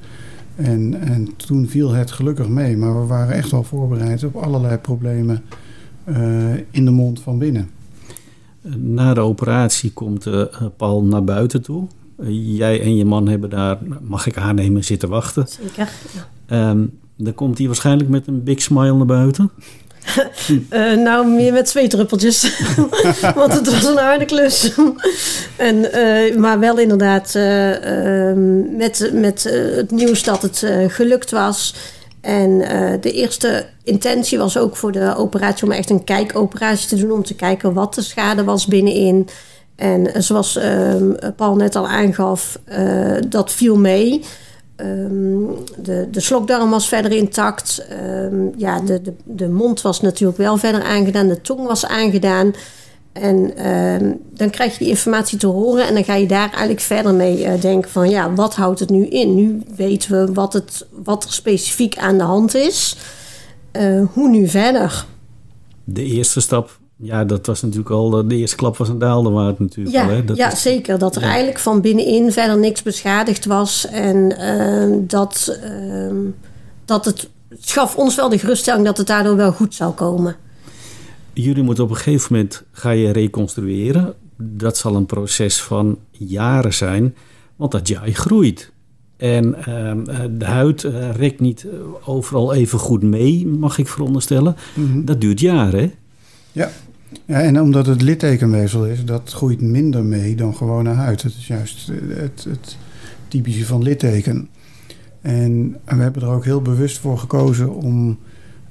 En, 0.55 1.01
en 1.01 1.35
toen 1.35 1.67
viel 1.67 1.91
het 1.91 2.11
gelukkig 2.11 2.47
mee. 2.47 2.77
Maar 2.77 2.99
we 3.01 3.05
waren 3.05 3.35
echt 3.35 3.51
wel 3.51 3.63
voorbereid 3.63 4.23
op 4.23 4.35
allerlei 4.35 4.77
problemen 4.77 5.43
uh, 6.05 6.53
in 6.71 6.85
de 6.85 6.91
mond 6.91 7.19
van 7.19 7.37
binnen. 7.37 7.69
Na 8.77 9.13
de 9.13 9.19
operatie 9.21 9.91
komt 9.91 10.25
uh, 10.25 10.43
Paul 10.77 11.03
naar 11.03 11.23
buiten 11.23 11.61
toe. 11.61 11.87
jij 12.29 12.81
en 12.81 12.95
je 12.95 13.05
man 13.05 13.27
hebben 13.27 13.49
daar, 13.49 13.77
mag 14.01 14.27
ik 14.27 14.37
aannemen, 14.37 14.83
zitten 14.83 15.09
wachten. 15.09 15.47
Zeker. 15.47 15.89
Ja. 16.47 16.69
Um, 16.69 16.99
dan 17.17 17.33
komt 17.33 17.57
hij 17.57 17.67
waarschijnlijk 17.67 18.09
met 18.09 18.27
een 18.27 18.43
big 18.43 18.61
smile 18.61 18.95
naar 18.95 19.05
buiten. 19.05 19.51
Uh, 20.69 20.95
nou, 21.07 21.27
meer 21.27 21.53
met 21.53 21.65
twee 21.65 21.87
druppeltjes. 21.87 22.61
Want 23.35 23.53
het 23.53 23.71
was 23.71 23.83
een 23.83 23.97
harde 23.97 24.25
klus. 24.25 24.73
en, 25.57 25.75
uh, 25.75 26.35
maar 26.37 26.59
wel 26.59 26.77
inderdaad 26.77 27.33
uh, 27.35 28.33
met, 28.77 29.09
met 29.13 29.43
het 29.75 29.91
nieuws 29.91 30.23
dat 30.23 30.41
het 30.41 30.65
gelukt 30.87 31.31
was. 31.31 31.75
En 32.21 32.57
de 33.01 33.11
eerste 33.11 33.65
intentie 33.83 34.37
was 34.37 34.57
ook 34.57 34.75
voor 34.75 34.91
de 34.91 35.15
operatie 35.15 35.65
om 35.65 35.71
echt 35.71 35.89
een 35.89 36.03
kijkoperatie 36.03 36.87
te 36.87 36.95
doen. 36.95 37.11
Om 37.11 37.23
te 37.23 37.35
kijken 37.35 37.73
wat 37.73 37.93
de 37.93 38.01
schade 38.01 38.43
was 38.43 38.65
binnenin. 38.65 39.27
En 39.75 40.23
zoals 40.23 40.55
ehm, 40.55 41.11
Paul 41.35 41.55
net 41.55 41.75
al 41.75 41.87
aangaf, 41.87 42.59
dat 43.27 43.51
viel 43.51 43.77
mee. 43.77 44.23
Um, 44.83 45.57
de, 45.77 46.07
de 46.11 46.19
slokdarm 46.19 46.69
was 46.69 46.87
verder 46.87 47.11
intact. 47.11 47.85
Um, 48.23 48.53
ja, 48.57 48.79
de, 48.79 49.01
de, 49.01 49.13
de 49.23 49.47
mond 49.47 49.81
was 49.81 50.01
natuurlijk 50.01 50.37
wel 50.37 50.57
verder 50.57 50.83
aangedaan. 50.83 51.27
De 51.27 51.41
tong 51.41 51.67
was 51.67 51.85
aangedaan. 51.85 52.53
En 53.11 53.67
um, 53.71 54.19
dan 54.33 54.49
krijg 54.49 54.71
je 54.71 54.77
die 54.77 54.87
informatie 54.87 55.37
te 55.37 55.47
horen 55.47 55.87
en 55.87 55.93
dan 55.93 56.03
ga 56.03 56.15
je 56.15 56.27
daar 56.27 56.49
eigenlijk 56.49 56.79
verder 56.79 57.13
mee 57.13 57.45
uh, 57.45 57.61
denken 57.61 57.91
van 57.91 58.09
ja, 58.09 58.33
wat 58.33 58.55
houdt 58.55 58.79
het 58.79 58.89
nu 58.89 59.05
in? 59.05 59.35
Nu 59.35 59.61
weten 59.75 60.11
we 60.11 60.33
wat, 60.33 60.53
het, 60.53 60.87
wat 61.03 61.23
er 61.23 61.33
specifiek 61.33 61.97
aan 61.97 62.17
de 62.17 62.23
hand 62.23 62.55
is. 62.55 62.97
Uh, 63.71 64.03
hoe 64.13 64.29
nu 64.29 64.47
verder? 64.47 65.05
De 65.83 66.03
eerste 66.03 66.41
stap 66.41 66.79
ja, 67.01 67.25
dat 67.25 67.45
was 67.45 67.61
natuurlijk 67.61 67.89
al 67.89 68.27
de 68.27 68.35
eerste 68.35 68.55
klap 68.55 68.77
was 68.77 68.89
een 68.89 68.99
daalde 68.99 69.29
waard 69.29 69.59
natuurlijk. 69.59 69.95
Ja, 69.95 70.03
al, 70.03 70.09
hè? 70.09 70.25
Dat 70.25 70.37
ja 70.37 70.55
zeker. 70.55 70.97
Dat 70.97 71.15
er 71.15 71.21
eigenlijk 71.21 71.59
van 71.59 71.81
binnenin 71.81 72.31
verder 72.31 72.57
niks 72.57 72.81
beschadigd 72.81 73.45
was. 73.45 73.87
En 73.87 74.35
uh, 74.39 74.97
dat, 75.07 75.59
uh, 75.63 76.13
dat 76.85 77.05
het, 77.05 77.29
het 77.49 77.69
gaf 77.71 77.95
ons 77.95 78.15
wel 78.15 78.29
de 78.29 78.39
geruststelling 78.39 78.85
dat 78.85 78.97
het 78.97 79.07
daardoor 79.07 79.35
wel 79.35 79.51
goed 79.51 79.75
zou 79.75 79.93
komen. 79.93 80.35
Jullie 81.33 81.63
moeten 81.63 81.83
op 81.83 81.89
een 81.89 81.95
gegeven 81.95 82.33
moment 82.33 82.63
ga 82.71 82.89
je 82.89 83.11
reconstrueren. 83.11 84.13
Dat 84.37 84.77
zal 84.77 84.95
een 84.95 85.05
proces 85.05 85.61
van 85.61 85.97
jaren 86.11 86.73
zijn, 86.73 87.15
want 87.55 87.71
dat 87.71 87.87
jij 87.87 88.11
groeit. 88.13 88.71
En 89.17 89.55
uh, 89.57 89.91
de 90.31 90.45
huid 90.45 90.83
uh, 90.83 91.15
rekt 91.15 91.39
niet 91.39 91.65
overal 92.05 92.53
even 92.53 92.79
goed 92.79 93.03
mee, 93.03 93.47
mag 93.47 93.77
ik 93.77 93.87
veronderstellen. 93.87 94.55
Mm 94.73 94.91
-hmm. 94.91 95.05
Dat 95.05 95.21
duurt 95.21 95.39
jaren, 95.39 95.79
hè? 95.79 95.91
Ja, 96.51 96.71
ja, 97.25 97.41
en 97.41 97.61
omdat 97.61 97.85
het 97.85 98.01
littekenweefsel 98.01 98.85
is, 98.85 99.05
dat 99.05 99.31
groeit 99.33 99.61
minder 99.61 100.03
mee 100.03 100.35
dan 100.35 100.55
gewone 100.55 100.89
huid. 100.89 101.21
Het 101.21 101.35
is 101.35 101.47
juist 101.47 101.87
het, 102.07 102.43
het 102.49 102.77
typische 103.27 103.65
van 103.65 103.83
litteken. 103.83 104.49
En 105.21 105.77
we 105.85 106.01
hebben 106.01 106.21
er 106.21 106.27
ook 106.27 106.45
heel 106.45 106.61
bewust 106.61 106.97
voor 106.97 107.17
gekozen 107.17 107.73
om 107.73 108.17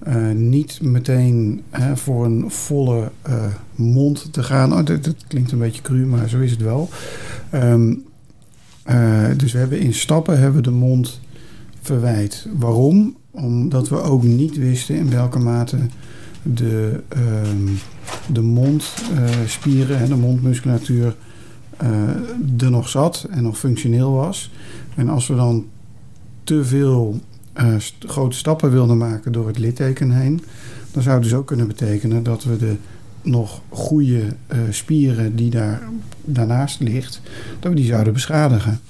uh, 0.08 0.30
niet 0.30 0.78
meteen 0.82 1.62
uh, 1.78 1.94
voor 1.94 2.24
een 2.24 2.50
volle 2.50 3.10
uh, 3.28 3.34
mond 3.74 4.32
te 4.32 4.42
gaan. 4.42 4.72
Oh, 4.72 4.84
dat, 4.84 5.14
klinkt 5.28 5.52
een 5.52 5.58
beetje 5.58 5.82
cru, 5.82 6.06
maar 6.06 6.28
zo 6.28 6.38
is 6.38 6.50
het 6.50 6.62
wel. 6.62 6.88
Um, 7.54 8.04
dus 9.36 9.52
we 9.52 9.58
hebben 9.58 9.80
in 9.80 9.94
stappen 9.94 10.40
hebben 10.40 10.62
de 10.62 10.70
mond 10.70 11.20
verwijt. 11.80 12.46
Waarom? 12.58 13.16
Omdat 13.30 13.88
we 13.88 14.02
ook 14.02 14.22
niet 14.22 14.56
wisten 14.56 14.96
in 14.96 15.10
welke 15.10 15.38
mate 15.38 15.76
de, 16.42 17.02
uh, 17.16 17.70
de 18.32 18.40
mondspieren 18.40 19.96
uh, 19.96 20.02
en 20.02 20.08
de 20.08 20.16
mondmusculatuur 20.16 21.16
uh, 21.82 21.88
er 22.58 22.70
nog 22.70 22.88
zat 22.88 23.26
en 23.30 23.42
nog 23.42 23.58
functioneel 23.58 24.12
was. 24.12 24.50
En 24.94 25.08
als 25.08 25.26
we 25.26 25.34
dan 25.34 25.66
te 26.44 26.64
veel 26.64 27.20
st 27.78 27.94
grote 28.06 28.36
stappen 28.36 28.70
wilden 28.70 28.96
maken 28.96 29.32
door 29.32 29.46
het 29.46 29.58
litteken 29.58 30.10
heen, 30.10 30.40
dan 30.92 31.02
zou 31.02 31.14
het 31.14 31.24
dus 31.24 31.34
ook 31.34 31.46
kunnen 31.46 31.66
betekenen 31.66 32.22
dat 32.22 32.44
we 32.44 32.56
de 32.56 32.76
nog 33.22 33.60
goede 33.68 34.22
spieren 34.70 35.36
die 35.36 35.50
daar 35.50 35.82
daarnaast 36.24 36.80
ligt, 36.80 37.20
dat 37.58 37.70
we 37.70 37.76
die 37.76 37.86
zouden 37.86 38.12
beschadigen. 38.12 38.80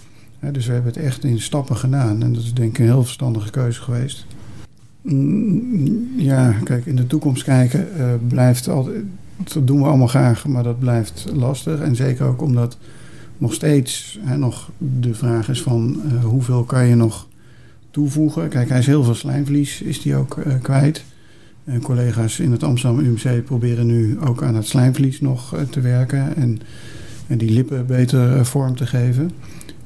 dus 0.52 0.66
we 0.66 0.72
hebben 0.72 0.92
het 0.92 1.02
echt 1.02 1.24
in 1.24 1.40
stappen 1.40 1.76
gedaan 1.76 2.22
en 2.22 2.32
dat 2.32 2.42
is 2.42 2.54
denk 2.54 2.70
ik 2.70 2.78
een 2.78 2.84
heel 2.84 3.04
verstandige 3.04 3.50
keuze 3.50 3.80
geweest. 3.80 4.26
Ja, 6.16 6.54
kijk, 6.64 6.86
in 6.86 6.96
de 6.96 7.06
toekomst 7.06 7.44
kijken 7.44 7.88
uh, 7.98 8.04
blijft 8.28 8.68
altijd. 8.68 9.04
Dat 9.52 9.66
doen 9.66 9.78
we 9.78 9.86
allemaal 9.86 10.06
graag, 10.06 10.46
maar 10.46 10.62
dat 10.62 10.78
blijft 10.78 11.26
lastig. 11.34 11.80
En 11.80 11.96
zeker 11.96 12.26
ook 12.26 12.42
omdat 12.42 12.78
nog 13.38 13.54
steeds 13.54 14.18
hè, 14.22 14.36
nog 14.36 14.70
de 14.78 15.14
vraag 15.14 15.48
is 15.48 15.62
van 15.62 16.00
uh, 16.06 16.24
hoeveel 16.24 16.64
kan 16.64 16.86
je 16.86 16.94
nog 16.94 17.28
toevoegen. 17.90 18.48
Kijk, 18.48 18.68
hij 18.68 18.78
is 18.78 18.86
heel 18.86 19.04
veel 19.04 19.14
slijmvlies, 19.14 19.82
is 19.82 20.02
die 20.02 20.14
ook 20.14 20.36
uh, 20.36 20.54
kwijt. 20.62 21.04
En 21.64 21.80
collega's 21.80 22.38
in 22.38 22.52
het 22.52 22.62
Amsterdam 22.62 22.98
UMC 22.98 23.44
proberen 23.44 23.86
nu 23.86 24.18
ook 24.20 24.42
aan 24.42 24.54
het 24.54 24.66
slijmvlies 24.66 25.20
nog 25.20 25.56
te 25.70 25.80
werken. 25.80 26.36
En, 26.36 26.60
en 27.26 27.38
die 27.38 27.50
lippen 27.50 27.86
beter 27.86 28.46
vorm 28.46 28.76
te 28.76 28.86
geven. 28.86 29.30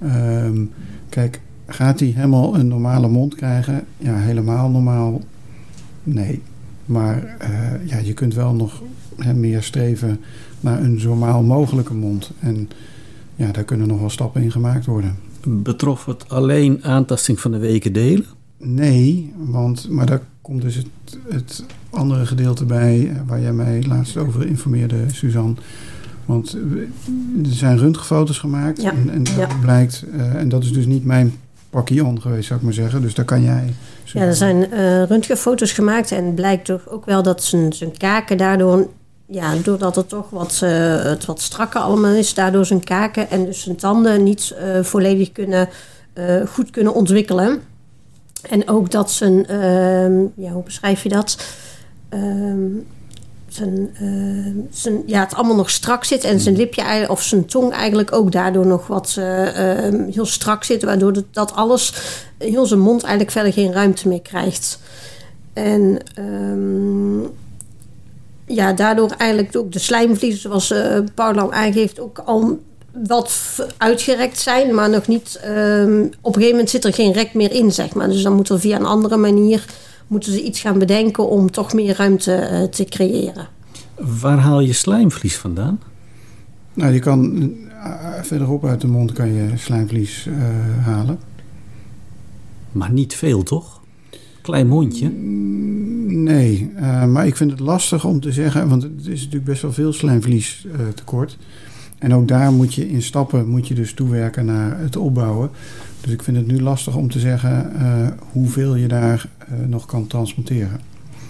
Um, 0.05 0.71
kijk, 1.09 1.41
Gaat 1.67 2.01
hij 2.01 2.09
helemaal 2.09 2.55
een 2.55 2.69
normale 2.69 3.09
mond 3.09 3.35
krijgen? 3.35 3.85
Ja, 3.99 4.17
helemaal 4.17 4.71
normaal? 4.71 5.21
Nee. 6.03 6.43
Maar 6.85 7.37
uh, 7.43 7.89
ja, 7.89 7.99
je 7.99 8.13
kunt 8.13 8.35
wel 8.35 8.55
nog 8.55 8.83
hè, 9.17 9.35
meer 9.35 9.63
streven 9.63 10.21
naar 10.61 10.83
een 10.83 11.01
zo 11.01 11.09
normaal 11.09 11.43
mogelijke 11.43 11.95
mond. 11.95 12.31
En 12.41 12.69
ja, 13.37 13.53
daar 13.53 13.65
kunnen 13.65 13.89
nog 13.89 14.01
wel 14.01 14.11
stappen 14.11 14.43
in 14.43 14.51
gemaakt 14.51 14.87
worden. 14.87 15.17
Betrof 15.47 16.05
het 16.05 16.29
alleen 16.29 16.85
aantasting 16.85 17.41
van 17.41 17.51
de 17.51 17.59
weken 17.59 17.93
delen? 17.93 18.27
Nee, 18.59 19.33
want, 19.37 19.91
maar 19.91 20.07
daar 20.07 20.23
komt 20.41 20.63
dus 20.63 20.75
het, 20.75 20.87
het 21.29 21.65
andere 21.91 22.27
gedeelte 22.27 22.65
bij 22.65 23.23
waar 23.27 23.41
jij 23.41 23.53
mij 23.53 23.83
laatst 23.83 24.17
over 24.17 24.47
informeerde, 24.47 24.97
Suzanne. 25.13 25.55
Want 26.25 26.53
er 27.43 27.55
zijn 27.55 27.79
röntgenfoto's 27.79 28.39
gemaakt 28.39 28.83
ja. 28.83 28.91
en, 28.93 29.11
en 29.11 29.23
ja. 29.37 29.49
blijkt, 29.61 30.05
uh, 30.15 30.35
en 30.35 30.49
dat 30.49 30.65
is 30.65 30.73
dus 30.73 30.87
niet 30.87 31.05
mijn 31.05 31.33
pakje 31.75 32.05
on 32.05 32.21
geweest, 32.21 32.47
zou 32.47 32.59
ik 32.59 32.65
maar 32.65 32.75
zeggen. 32.75 33.03
Dus 33.03 33.15
daar 33.15 33.25
kan 33.25 33.43
jij... 33.43 33.75
Ja, 34.05 34.21
er 34.21 34.35
zijn 34.35 34.57
uh, 34.73 35.03
röntgenfoto's 35.03 35.73
gemaakt 35.73 36.13
en 36.13 36.35
blijkt 36.35 36.65
toch 36.65 36.89
ook 36.89 37.05
wel 37.05 37.23
dat 37.23 37.45
zijn, 37.45 37.73
zijn 37.73 37.97
kaken 37.97 38.37
daardoor... 38.37 38.89
Ja, 39.27 39.55
doordat 39.63 39.97
het 39.97 40.09
toch 40.09 40.31
wat, 40.31 40.61
uh, 40.65 40.71
het 41.03 41.25
wat 41.25 41.41
strakker 41.41 41.81
allemaal 41.81 42.13
is, 42.13 42.35
daardoor 42.35 42.67
zijn 42.67 42.85
kaken 42.85 43.31
en 43.31 43.45
dus 43.45 43.63
zijn 43.63 43.77
tanden 43.77 44.23
niet 44.23 44.57
uh, 44.61 44.83
volledig 44.83 45.33
kunnen, 45.33 45.69
goed 46.47 46.71
kunnen 46.71 46.95
ontwikkelen. 46.95 47.61
En 48.51 48.69
ook 48.69 48.91
dat 48.91 49.11
zijn, 49.11 49.47
ehm, 49.47 50.21
ja, 50.37 50.51
hoe 50.51 50.63
beschrijf 50.63 51.03
je 51.03 51.09
dat? 51.09 51.47
Zijn, 53.55 53.97
uh, 54.03 54.65
zijn, 54.71 55.03
ja, 55.07 55.21
het 55.21 55.35
allemaal 55.35 55.57
nog 55.57 55.71
strak 55.71 56.05
zit 56.05 56.25
en 56.25 56.41
zijn 56.41 56.57
lipje 56.57 57.09
of 57.09 57.23
zijn 57.23 57.47
tong 57.47 57.73
eigenlijk 57.73 58.13
ook 58.13 58.33
daardoor 58.33 58.67
nog 58.67 58.87
wat 58.87 59.17
uh, 59.19 59.43
uh, 59.43 60.13
heel 60.13 60.27
strak 60.27 60.65
zit, 60.65 60.83
waardoor 60.83 61.13
dat, 61.13 61.25
dat 61.31 61.55
alles, 61.55 61.95
heel 62.39 62.67
zijn 62.67 62.81
mond 62.81 63.03
eigenlijk 63.03 63.33
verder 63.33 63.53
geen 63.53 63.73
ruimte 63.73 64.09
meer 64.09 64.23
krijgt. 64.23 64.79
En 65.53 65.99
um, 66.19 67.31
ja, 68.47 68.73
daardoor 68.73 69.11
eigenlijk 69.19 69.57
ook 69.57 69.73
de 69.73 69.79
slijmvliezen, 69.79 70.41
zoals 70.41 70.71
uh, 70.71 70.99
aangeeft, 71.51 72.01
ook 72.01 72.19
al 72.19 72.59
wat 73.09 73.35
uitgerekt 73.77 74.39
zijn, 74.39 74.75
maar 74.75 74.91
nog 74.91 75.07
niet. 75.07 75.41
Um, 75.47 76.05
op 76.05 76.27
een 76.27 76.33
gegeven 76.33 76.51
moment 76.51 76.71
zit 76.71 76.85
er 76.85 76.95
geen 76.95 77.13
rek 77.13 77.35
meer 77.35 77.53
in, 77.53 77.73
zeg 77.73 77.95
maar. 77.95 78.09
Dus 78.09 78.23
dan 78.23 78.33
moet 78.33 78.49
er 78.49 78.61
via 78.61 78.77
een 78.77 78.85
andere 78.85 79.17
manier 79.17 79.65
moeten 80.07 80.33
ze 80.33 80.43
iets 80.43 80.61
gaan 80.61 80.79
bedenken 80.79 81.29
om 81.29 81.51
toch 81.51 81.73
meer 81.73 81.97
ruimte 81.97 82.49
uh, 82.53 82.69
te 82.69 82.85
creëren. 82.85 83.49
Waar 84.21 84.39
haal 84.39 84.61
je 84.61 84.73
slijmvlies 84.73 85.37
vandaan? 85.37 85.79
Nou, 86.75 86.93
je 86.93 86.99
kan 86.99 87.43
uh, 87.43 88.23
verderop 88.23 88.65
uit 88.65 88.81
de 88.81 88.87
mond 88.87 89.13
kan 89.13 89.33
je 89.33 89.49
slijmvlies 89.55 90.27
uh, 90.27 90.35
halen. 90.85 91.19
Maar 92.73 92.93
niet 92.93 93.15
veel, 93.15 93.43
toch? 93.43 93.81
Klein 94.43 94.69
mondje? 94.69 95.09
Nee, 96.07 96.73
maar 97.09 97.27
ik 97.27 97.37
vind 97.37 97.51
het 97.51 97.61
lastig 97.61 98.05
om 98.05 98.21
te 98.21 98.33
zeggen, 98.33 98.69
want 98.69 98.83
het 98.83 99.07
is 99.07 99.19
natuurlijk 99.19 99.45
best 99.45 99.63
wel 99.63 99.73
veel 99.73 99.93
slijmvlies 99.93 100.67
tekort. 100.95 101.39
En 101.99 102.15
ook 102.15 102.29
daar 102.29 102.53
moet 102.53 102.75
je 102.75 102.91
in 102.91 103.03
stappen 103.03 103.49
moet 103.49 103.69
je 103.69 103.75
dus 103.75 103.95
toewerken 103.95 104.45
naar 104.45 104.79
het 104.79 104.97
opbouwen. 104.97 105.51
Dus 106.05 106.13
ik 106.13 106.23
vind 106.23 106.37
het 106.37 106.47
nu 106.47 106.63
lastig 106.63 106.97
om 106.97 107.11
te 107.11 107.19
zeggen 107.19 107.73
uh, 107.77 108.09
hoeveel 108.33 108.75
je 108.75 108.89
daar 108.89 109.29
uh, 109.53 109.69
nog 109.69 109.87
kan 109.87 110.07
transporteren. 110.07 110.81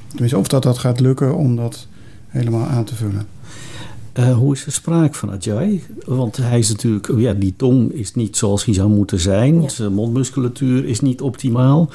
Tenminste, 0.08 0.38
of 0.38 0.48
dat 0.48 0.62
dat 0.62 0.78
gaat 0.78 1.00
lukken 1.00 1.36
om 1.36 1.56
dat 1.56 1.86
helemaal 2.28 2.66
aan 2.66 2.84
te 2.84 2.94
vullen. 2.94 3.26
Uh, 4.18 4.36
hoe 4.36 4.54
is 4.54 4.64
de 4.64 4.70
spraak 4.70 5.14
van 5.14 5.30
Ajay? 5.30 5.82
Want 6.04 6.36
hij 6.36 6.58
is 6.58 6.68
natuurlijk, 6.68 7.08
ja, 7.16 7.32
die 7.32 7.54
tong 7.56 7.92
is 7.92 8.14
niet 8.14 8.36
zoals 8.36 8.64
hij 8.64 8.74
zou 8.74 8.88
moeten 8.88 9.20
zijn. 9.20 9.62
Ja. 9.62 9.68
Zijn 9.68 9.92
mondmusculatuur 9.92 10.84
is 10.84 11.00
niet 11.00 11.20
optimaal. 11.20 11.90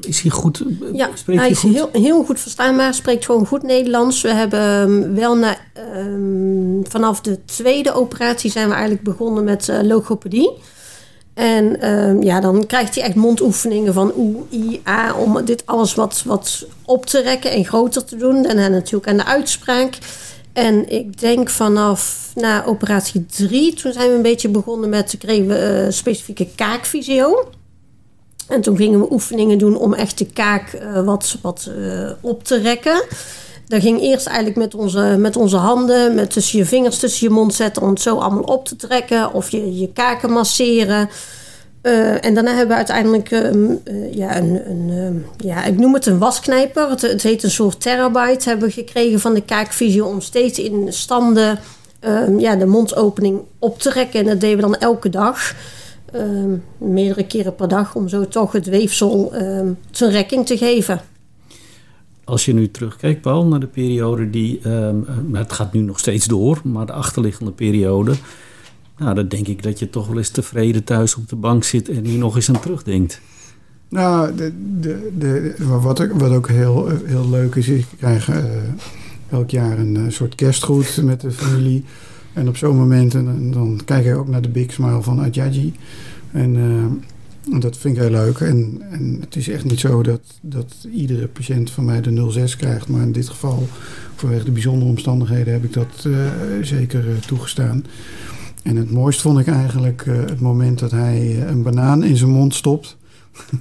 Is 0.00 0.20
hij 0.20 0.30
goed? 0.30 0.64
Ja, 0.92 1.10
spreekt 1.14 1.40
hij 1.40 1.50
is 1.50 1.58
goed? 1.58 1.72
Heel, 1.72 1.88
heel 1.92 2.24
goed 2.24 2.40
verstaanbaar. 2.40 2.94
Spreekt 2.94 3.24
gewoon 3.24 3.46
goed 3.46 3.62
Nederlands. 3.62 4.22
We 4.22 4.34
hebben 4.34 4.90
um, 4.90 5.14
wel 5.14 5.36
na, 5.36 5.56
um, 5.96 6.80
vanaf 6.88 7.20
de 7.20 7.44
tweede 7.44 7.92
operatie 7.92 8.50
zijn 8.50 8.66
we 8.66 8.74
eigenlijk 8.74 9.04
begonnen 9.04 9.44
met 9.44 9.68
uh, 9.68 9.82
logopedie. 9.82 10.50
En 11.38 11.90
um, 11.90 12.22
ja, 12.22 12.40
dan 12.40 12.66
krijgt 12.66 12.94
hij 12.94 13.04
echt 13.04 13.14
mondoefeningen 13.14 13.92
van 13.92 14.12
oe, 14.16 14.42
i, 14.50 14.80
a, 14.86 15.14
om 15.14 15.44
dit 15.44 15.62
alles 15.66 15.94
wat, 15.94 16.22
wat 16.26 16.66
op 16.84 17.06
te 17.06 17.22
rekken 17.22 17.50
en 17.50 17.64
groter 17.64 18.04
te 18.04 18.16
doen. 18.16 18.44
En 18.44 18.56
dan 18.56 18.70
natuurlijk 18.70 19.08
aan 19.08 19.16
de 19.16 19.24
uitspraak. 19.24 19.98
En 20.52 20.88
ik 20.88 21.20
denk 21.20 21.50
vanaf 21.50 22.30
na 22.34 22.64
operatie 22.64 23.26
3, 23.26 23.74
toen 23.74 23.92
zijn 23.92 24.08
we 24.08 24.14
een 24.14 24.22
beetje 24.22 24.48
begonnen 24.48 24.88
met, 24.88 25.14
kregen 25.18 25.46
we 25.46 25.84
uh, 25.86 25.92
specifieke 25.92 26.48
kaakvisio. 26.54 27.48
En 28.48 28.60
toen 28.60 28.76
gingen 28.76 29.00
we 29.00 29.12
oefeningen 29.12 29.58
doen 29.58 29.76
om 29.76 29.94
echt 29.94 30.18
de 30.18 30.26
kaak 30.26 30.78
wat, 31.04 31.38
wat 31.42 31.70
op 32.20 32.44
te 32.44 32.60
rekken. 32.60 33.02
Dat 33.68 33.82
ging 33.82 34.00
eerst 34.00 34.26
eigenlijk 34.26 34.56
met 34.56 34.74
onze, 34.74 35.16
met 35.18 35.36
onze 35.36 35.56
handen, 35.56 36.14
met 36.14 36.30
tussen 36.30 36.58
je 36.58 36.64
vingers 36.64 36.98
tussen 36.98 37.28
je 37.28 37.34
mond 37.34 37.54
zetten 37.54 37.82
om 37.82 37.88
het 37.88 38.00
zo 38.00 38.16
allemaal 38.16 38.42
op 38.42 38.66
te 38.66 38.76
trekken. 38.76 39.32
Of 39.32 39.50
je, 39.50 39.78
je 39.78 39.92
kaken 39.92 40.30
masseren. 40.30 41.08
Uh, 41.82 42.24
en 42.24 42.34
daarna 42.34 42.50
hebben 42.50 42.68
we 42.68 42.74
uiteindelijk 42.74 43.30
um, 43.30 43.80
uh, 43.84 44.14
ja, 44.14 44.36
een, 44.36 44.70
een 44.70 45.24
ja, 45.36 45.64
ik 45.64 45.78
noem 45.78 45.94
het 45.94 46.06
een 46.06 46.18
wasknijper. 46.18 46.90
Het, 46.90 47.02
het, 47.02 47.22
heet 47.22 47.42
een 47.42 47.50
soort 47.50 47.80
terabyte 47.80 48.48
hebben 48.48 48.68
we 48.68 48.74
gekregen 48.74 49.20
van 49.20 49.34
de 49.34 49.42
kaakvisio 49.42 50.06
om 50.06 50.20
steeds 50.20 50.58
in 50.58 50.92
standen 50.92 51.58
um, 52.00 52.40
ja, 52.40 52.56
de 52.56 52.66
mondopening 52.66 53.40
op 53.58 53.78
te 53.78 53.90
rekken. 53.90 54.20
En 54.20 54.26
dat 54.26 54.40
deden 54.40 54.56
we 54.56 54.62
dan 54.62 54.76
elke 54.76 55.10
dag. 55.10 55.54
meerdere 56.78 57.26
keren 57.26 57.54
per 57.54 57.68
dag 57.68 57.94
om 57.94 58.08
zo 58.08 58.28
toch 58.28 58.52
het 58.52 58.66
weefsel 58.66 59.32
zijn 59.90 60.10
rekking 60.10 60.46
te 60.46 60.56
geven. 60.56 61.00
Als 62.28 62.44
je 62.44 62.54
nu 62.54 62.70
terugkijkt, 62.70 63.20
Paul, 63.20 63.46
naar 63.46 63.60
de 63.60 63.66
periode 63.66 64.30
die. 64.30 64.60
het 65.32 65.52
gaat 65.52 65.72
nu 65.72 65.80
nog 65.80 65.98
steeds 65.98 66.26
door, 66.26 66.60
maar 66.64 66.86
de 66.86 66.92
achterliggende 66.92 67.52
periode 67.52 68.14
nou, 68.98 69.14
dan 69.14 69.28
denk 69.28 69.46
ik 69.46 69.62
dat 69.62 69.78
je 69.78 69.90
toch 69.90 70.06
wel 70.06 70.16
eens 70.16 70.28
tevreden 70.28 70.84
thuis 70.84 71.14
op 71.14 71.28
de 71.28 71.36
bank 71.36 71.64
zit 71.64 71.88
en 71.88 72.04
hier 72.04 72.18
nog 72.18 72.36
eens 72.36 72.48
aan 72.48 72.60
terugdenkt. 72.60 73.20
Nou, 73.88 74.34
de, 74.34 74.52
de, 75.18 75.54
wat, 75.80 76.02
ook, 76.02 76.12
wat 76.12 76.30
ook 76.30 76.48
heel, 76.48 76.88
heel 77.04 77.30
leuk 77.30 77.54
is, 77.54 77.68
ik 77.68 77.86
krijg 77.98 78.28
uh, 78.28 78.36
elk 79.30 79.50
jaar 79.50 79.78
een 79.78 79.94
uh, 79.94 80.02
soort 80.08 80.34
kerstgroet 80.34 81.00
met 81.02 81.20
de 81.20 81.30
familie. 81.30 81.84
En 82.32 82.48
op 82.48 82.56
zo'n 82.56 82.76
moment 82.76 83.14
en, 83.14 83.50
dan 83.50 83.80
kijk 83.84 84.06
ik 84.06 84.16
ook 84.16 84.28
naar 84.28 84.42
de 84.42 84.48
big 84.48 84.72
smile 84.72 85.02
van 85.02 85.20
Adjaji. 85.20 85.74
En 86.32 86.54
uh, 86.54 86.84
dat 87.58 87.76
vind 87.76 87.96
ik 87.96 88.02
heel 88.02 88.10
leuk. 88.10 88.38
En, 88.38 88.82
en 88.90 89.16
het 89.20 89.36
is 89.36 89.48
echt 89.48 89.64
niet 89.64 89.80
zo 89.80 90.02
dat, 90.02 90.20
dat 90.40 90.74
iedere 90.92 91.26
patiënt 91.26 91.70
van 91.70 91.84
mij 91.84 92.00
de 92.00 92.30
06 92.30 92.56
krijgt. 92.56 92.88
Maar 92.88 93.02
in 93.02 93.12
dit 93.12 93.28
geval, 93.28 93.66
vanwege 94.14 94.44
de 94.44 94.50
bijzondere 94.50 94.90
omstandigheden, 94.90 95.52
heb 95.52 95.64
ik 95.64 95.72
dat 95.72 96.08
zeker 96.62 97.04
toegestaan. 97.26 97.84
En 98.68 98.76
het 98.76 98.90
mooist 98.90 99.20
vond 99.20 99.38
ik 99.38 99.46
eigenlijk 99.46 100.04
uh, 100.06 100.16
het 100.16 100.40
moment 100.40 100.78
dat 100.78 100.90
hij 100.90 101.46
een 101.46 101.62
banaan 101.62 102.04
in 102.04 102.16
zijn 102.16 102.30
mond 102.30 102.54
stopt. 102.54 102.96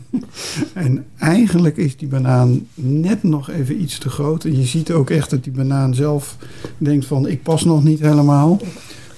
en 0.74 1.06
eigenlijk 1.18 1.78
is 1.78 1.98
die 1.98 2.08
banaan 2.08 2.68
net 2.76 3.24
nog 3.24 3.50
even 3.50 3.82
iets 3.82 3.98
te 3.98 4.10
groot. 4.10 4.44
En 4.44 4.58
je 4.58 4.66
ziet 4.66 4.92
ook 4.92 5.10
echt 5.10 5.30
dat 5.30 5.44
die 5.44 5.54
banaan 5.54 5.96
zelf 5.96 6.38
denkt 6.78 7.06
van 7.06 7.28
ik 7.28 7.44
pas 7.44 7.64
nog 7.64 7.84
niet 7.84 8.00
helemaal. 8.00 8.60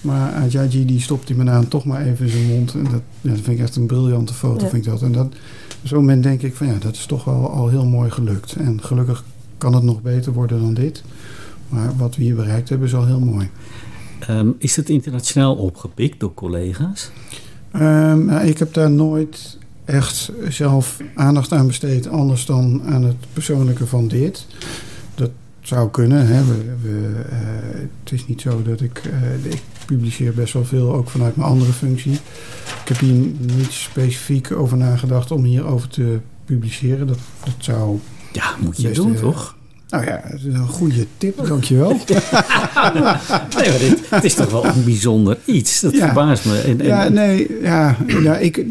Maar 0.01 0.31
Ajaji 0.31 0.85
die 0.85 1.01
stopt 1.01 1.27
die 1.27 1.35
banaan 1.35 1.67
toch 1.67 1.85
maar 1.85 2.01
even 2.05 2.25
in 2.25 2.31
zijn 2.31 2.45
mond. 2.45 2.73
En 2.73 2.83
dat, 2.83 3.01
ja, 3.21 3.29
dat 3.29 3.39
vind 3.39 3.57
ik 3.57 3.59
echt 3.59 3.75
een 3.75 3.85
briljante 3.85 4.33
foto. 4.33 4.63
Ja. 4.63 4.69
Vind 4.69 4.85
ik 4.85 4.91
dat. 4.91 5.01
En 5.01 5.11
dat, 5.11 5.25
op 5.81 5.87
zo'n 5.87 5.99
moment 5.99 6.23
denk 6.23 6.41
ik 6.41 6.55
van 6.55 6.67
ja, 6.67 6.75
dat 6.79 6.95
is 6.95 7.05
toch 7.05 7.23
wel 7.23 7.49
al 7.49 7.69
heel 7.69 7.85
mooi 7.85 8.11
gelukt. 8.11 8.55
En 8.55 8.83
gelukkig 8.83 9.23
kan 9.57 9.73
het 9.73 9.83
nog 9.83 10.01
beter 10.01 10.33
worden 10.33 10.59
dan 10.59 10.73
dit. 10.73 11.03
Maar 11.69 11.95
wat 11.97 12.15
we 12.15 12.23
hier 12.23 12.35
bereikt 12.35 12.69
hebben 12.69 12.87
is 12.87 12.95
al 12.95 13.05
heel 13.05 13.19
mooi. 13.19 13.49
Um, 14.29 14.55
is 14.57 14.75
het 14.75 14.89
internationaal 14.89 15.55
opgepikt 15.55 16.19
door 16.19 16.33
collega's? 16.33 17.11
Um, 17.75 18.25
nou, 18.25 18.47
ik 18.47 18.59
heb 18.59 18.73
daar 18.73 18.91
nooit 18.91 19.57
echt 19.85 20.31
zelf 20.49 21.01
aandacht 21.15 21.51
aan 21.51 21.67
besteed, 21.67 22.07
anders 22.07 22.45
dan 22.45 22.81
aan 22.85 23.03
het 23.03 23.15
persoonlijke 23.33 23.87
van 23.87 24.07
dit. 24.07 24.45
Dat 25.15 25.31
zou 25.61 25.89
kunnen. 25.89 26.27
Hè. 26.27 26.43
We, 26.43 26.75
we, 26.81 27.11
uh, 27.31 27.79
het 28.03 28.11
is 28.11 28.27
niet 28.27 28.41
zo 28.41 28.61
dat 28.61 28.81
ik, 28.81 29.03
uh, 29.05 29.51
ik 29.51 29.61
publiceer 29.95 30.33
best 30.33 30.53
wel 30.53 30.65
veel, 30.65 30.93
ook 30.93 31.09
vanuit 31.09 31.35
mijn 31.35 31.49
andere 31.49 31.71
functie. 31.71 32.11
Ik 32.11 32.87
heb 32.87 32.97
hier 32.97 33.13
niet 33.57 33.71
specifiek 33.71 34.51
over 34.51 34.77
nagedacht 34.77 35.31
om 35.31 35.43
hierover 35.43 35.87
te 35.87 36.19
publiceren. 36.45 37.07
Dat, 37.07 37.19
dat 37.43 37.53
zou. 37.57 37.99
Ja, 38.31 38.55
moet 38.59 38.81
je 38.81 38.91
doen, 38.91 39.11
uh, 39.11 39.19
toch? 39.19 39.57
Nou 39.89 40.05
ja, 40.05 40.21
dat 40.31 40.39
is 40.39 40.53
een 40.53 40.67
goede 40.67 41.05
tip, 41.17 41.45
dankjewel. 41.47 41.89
nee, 42.93 43.01
maar 43.01 43.79
dit, 43.79 44.09
het 44.09 44.23
is 44.23 44.33
toch 44.33 44.51
wel 44.51 44.65
een 44.65 44.83
bijzonder 44.83 45.37
iets. 45.45 45.79
Dat 45.79 45.93
ja. 45.93 46.05
verbaast 46.05 46.45
me. 46.45 46.57
En, 46.57 46.81
en... 46.81 46.87
Ja, 46.87 47.07
nee, 47.07 47.47
ja, 47.61 47.97
ja 48.21 48.37
ik, 48.37 48.65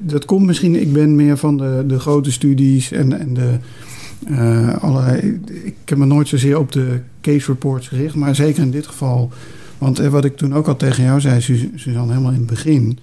dat 0.00 0.24
komt 0.24 0.46
misschien... 0.46 0.80
Ik 0.80 0.92
ben 0.92 1.16
meer 1.16 1.36
van 1.36 1.56
de, 1.56 1.84
de 1.86 1.98
grote 1.98 2.32
studies 2.32 2.92
en, 2.92 3.20
en 3.20 3.34
de 3.34 3.58
uh, 4.30 4.76
allerlei... 4.82 5.40
Ik 5.64 5.74
heb 5.84 5.98
me 5.98 6.06
nooit 6.06 6.28
zozeer 6.28 6.58
op 6.58 6.72
de 6.72 7.00
case 7.20 7.46
reports 7.46 7.88
gericht, 7.88 8.14
maar 8.14 8.34
zeker 8.34 8.62
in 8.62 8.70
dit 8.70 8.86
geval... 8.86 9.30
Want 9.78 9.98
wat 9.98 10.24
ik 10.24 10.36
toen 10.36 10.54
ook 10.54 10.68
al 10.68 10.76
tegen 10.76 11.04
jou 11.04 11.20
zei, 11.20 11.40
Suzanne, 11.40 12.12
helemaal 12.12 12.32
in 12.32 12.38
het 12.38 12.46
begin... 12.46 12.98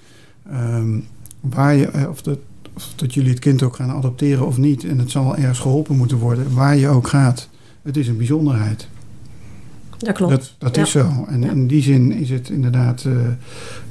Um, 0.53 1.05
waar 1.49 1.75
je, 1.75 2.09
of 2.09 2.21
dat, 2.21 2.39
of 2.73 2.93
dat 2.95 3.13
jullie 3.13 3.29
het 3.29 3.39
kind 3.39 3.63
ook 3.63 3.75
gaan 3.75 3.91
adopteren 3.91 4.47
of 4.47 4.57
niet. 4.57 4.83
En 4.83 4.99
het 4.99 5.11
zal 5.11 5.35
ergens 5.35 5.59
geholpen 5.59 5.97
moeten 5.97 6.17
worden, 6.17 6.53
waar 6.53 6.77
je 6.77 6.87
ook 6.87 7.07
gaat. 7.07 7.49
Het 7.81 7.97
is 7.97 8.07
een 8.07 8.17
bijzonderheid. 8.17 8.87
Dat 9.97 10.15
klopt. 10.15 10.31
Dat, 10.31 10.55
dat 10.57 10.75
ja. 10.75 10.81
is 10.81 10.91
zo. 10.91 11.25
En 11.29 11.43
in 11.43 11.67
die 11.67 11.81
zin 11.81 12.11
is 12.11 12.29
het 12.29 12.49
inderdaad. 12.49 13.03
Uh, 13.07 13.17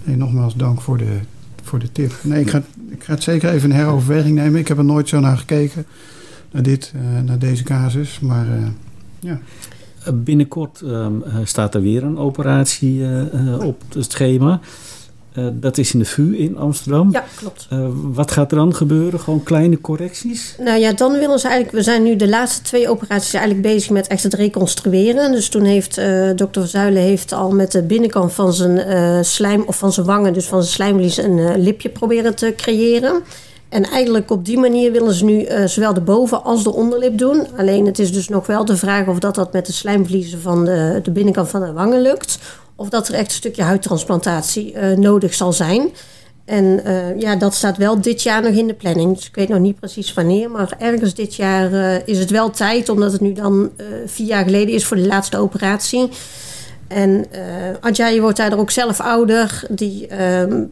nee, 0.05 0.17
nogmaals 0.17 0.57
dank 0.57 0.81
voor 0.81 0.99
de, 0.99 1.19
voor 1.63 1.79
de 1.79 1.93
tip. 1.93 2.15
Nee, 2.23 2.41
ik 2.41 2.51
ga, 2.51 2.63
ik 2.91 3.05
ga 3.05 3.13
het 3.13 3.23
zeker 3.23 3.51
even 3.51 3.71
in 3.71 3.77
heroverweging 3.77 4.35
nemen. 4.35 4.61
Ik 4.61 4.69
heb 4.69 4.79
er 4.79 4.85
nooit 4.85 5.09
zo 5.09 5.21
naar 5.21 5.39
gekeken. 5.39 5.85
Naar, 6.51 6.63
dit, 6.63 6.93
uh, 6.97 7.21
naar 7.21 7.39
deze 7.39 7.63
casus. 7.63 8.21
Maar 8.21 8.47
uh, 8.47 8.67
ja. 9.21 9.41
Binnenkort 10.13 10.81
um, 10.81 11.23
staat 11.45 11.75
er 11.75 11.83
weer 11.83 12.03
een 12.03 12.19
operatie 12.19 13.03
op 13.61 13.83
het 13.95 14.13
schema. 14.13 14.61
Uh, 15.39 15.47
dat 15.53 15.79
is 15.79 15.93
in 15.93 15.99
de 15.99 16.05
VU 16.05 16.37
in 16.37 16.57
Amsterdam. 16.57 17.09
Ja, 17.13 17.25
klopt. 17.37 17.69
Uh, 17.73 17.87
wat 18.13 18.31
gaat 18.31 18.51
er 18.51 18.57
dan 18.57 18.75
gebeuren? 18.75 19.21
Gewoon 19.21 19.43
kleine 19.43 19.81
correcties? 19.81 20.57
Nou 20.59 20.79
ja, 20.79 20.93
dan 20.93 21.13
willen 21.13 21.39
ze 21.39 21.47
eigenlijk... 21.49 21.77
We 21.77 21.83
zijn 21.83 22.03
nu 22.03 22.17
de 22.17 22.29
laatste 22.29 22.63
twee 22.63 22.89
operaties 22.89 23.33
eigenlijk 23.33 23.67
bezig 23.67 23.91
met 23.91 24.07
echt 24.07 24.23
het 24.23 24.35
reconstrueren. 24.35 25.33
Dus 25.33 25.49
toen 25.49 25.65
heeft 25.65 25.99
uh, 25.99 26.31
dokter 26.37 26.63
Verzuilen 26.63 27.03
heeft 27.03 27.33
al 27.33 27.51
met 27.51 27.73
de 27.73 27.83
binnenkant 27.83 28.33
van 28.33 28.53
zijn 28.53 29.25
slijm... 29.25 29.63
of 29.67 29.79
van 29.79 29.93
zijn 29.93 30.07
wangen, 30.07 30.33
dus 30.33 30.47
van 30.47 30.63
zijn 30.63 30.75
slijmvlies... 30.75 31.17
een 31.17 31.63
lipje 31.63 31.89
proberen 31.89 32.35
te 32.35 32.53
creëren. 32.57 33.23
En 33.75 33.85
eigenlijk 33.85 34.31
op 34.31 34.45
die 34.45 34.59
manier 34.59 34.93
willen 34.93 35.15
ze 35.15 35.25
nu 35.25 35.47
zowel 35.67 35.95
de 35.95 36.01
boven- 36.01 36.45
als 36.45 36.63
de 36.63 36.73
onderlip 36.73 37.19
doen. 37.19 37.47
Alleen 37.57 37.87
het 37.87 37.99
is 37.99 38.13
dus 38.13 38.29
nog 38.29 38.47
wel 38.47 38.65
de 38.65 38.77
vraag 38.77 39.07
of 39.07 39.19
dat, 39.19 39.35
dat 39.35 39.53
met 39.53 39.67
de 39.67 39.73
slijmvliezen 39.73 40.41
van 40.41 40.65
de, 40.65 41.01
de 41.03 41.11
binnenkant 41.11 41.49
van 41.49 41.61
de 41.61 41.73
wangen 41.73 42.01
lukt 42.01 42.39
of 42.77 42.89
dat 42.89 43.09
er 43.09 43.15
echt 43.15 43.27
een 43.27 43.37
stukje 43.37 43.63
huidtransplantatie 43.63 44.75
uh, 44.75 44.97
nodig 44.97 45.35
zal 45.35 45.53
zijn. 45.53 45.91
En 46.45 46.81
uh, 46.87 47.21
ja, 47.21 47.37
dat 47.37 47.55
staat 47.55 47.77
wel 47.77 48.01
dit 48.01 48.23
jaar 48.23 48.43
nog 48.43 48.53
in 48.53 48.67
de 48.67 48.75
planning. 48.75 49.15
Dus 49.15 49.27
ik 49.27 49.35
weet 49.35 49.49
nog 49.49 49.59
niet 49.59 49.81
precies 49.81 50.15
wanneer. 50.15 50.51
Maar 50.51 50.75
ergens 50.79 51.15
dit 51.15 51.35
jaar 51.35 51.73
uh, 51.73 52.07
is 52.09 52.19
het 52.19 52.31
wel 52.31 52.51
tijd, 52.51 52.89
omdat 52.89 53.13
het 53.13 53.21
nu 53.21 53.33
dan 53.33 53.71
vier 54.07 54.27
jaar 54.27 54.45
geleden 54.45 54.75
is 54.75 54.85
voor 54.85 54.97
de 54.97 55.07
laatste 55.07 55.39
operatie. 55.39 56.09
En 56.89 57.27
Adjai 57.81 58.21
wordt 58.21 58.37
daardoor 58.37 58.59
ook 58.59 58.71
zelf 58.71 59.01
ouder. 59.01 59.65
Die 59.71 60.07
ehm, 60.07 60.63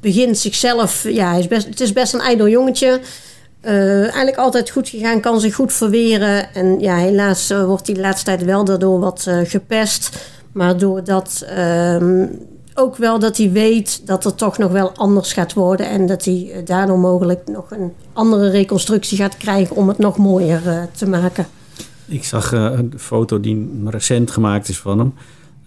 begint 0.00 0.38
zichzelf. 0.38 1.08
Ja, 1.08 1.30
hij 1.30 1.38
is 1.38 1.48
best, 1.48 1.66
het 1.66 1.80
is 1.80 1.92
best 1.92 2.14
een 2.14 2.20
ijdel 2.20 2.48
jongetje. 2.48 3.00
eigenlijk 3.60 4.36
altijd 4.36 4.70
goed 4.70 4.88
gegaan, 4.88 5.20
kan 5.20 5.40
zich 5.40 5.54
goed 5.54 5.72
verweren. 5.72 6.54
En 6.54 6.80
ja, 6.80 6.96
helaas 6.96 7.50
wordt 7.50 7.86
hij 7.86 7.94
de 7.94 8.00
laatste 8.00 8.24
tijd 8.24 8.44
wel 8.44 8.64
daardoor 8.64 9.00
wat 9.00 9.26
gepest. 9.44 10.10
Maar 10.52 10.78
doordat 10.78 11.46
um, 11.58 12.38
ook 12.78 12.96
wel 12.96 13.18
dat 13.18 13.36
hij 13.36 13.50
weet 13.50 14.06
dat 14.06 14.24
er 14.24 14.34
toch 14.34 14.58
nog 14.58 14.72
wel 14.72 14.92
anders 14.92 15.32
gaat 15.32 15.52
worden. 15.52 15.88
En 15.88 16.06
dat 16.06 16.24
hij 16.24 16.50
eh, 16.52 16.64
daardoor 16.64 16.98
mogelijk 16.98 17.48
nog 17.48 17.70
een 17.70 17.92
andere 18.12 18.50
reconstructie 18.50 19.18
gaat 19.18 19.36
krijgen 19.36 19.76
om 19.76 19.88
het 19.88 19.98
nog 19.98 20.16
mooier 20.16 20.88
te 20.92 21.08
maken. 21.08 21.46
Ik 22.06 22.24
zag 22.24 22.52
een 22.52 22.92
foto 22.96 23.40
die 23.40 23.80
recent 23.84 24.30
gemaakt 24.30 24.68
is 24.68 24.78
van 24.78 24.98
hem. 24.98 25.14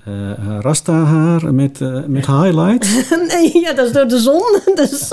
Uh, 0.07 0.57
rasta 0.59 0.93
haar 0.93 1.53
met, 1.53 1.79
uh, 1.79 1.99
met 2.07 2.25
highlights? 2.25 3.09
nee, 3.33 3.59
ja, 3.59 3.73
dat 3.73 3.85
is 3.85 3.91
door 3.91 4.07
de 4.07 4.19
zon. 4.19 4.59
dus, 4.75 5.09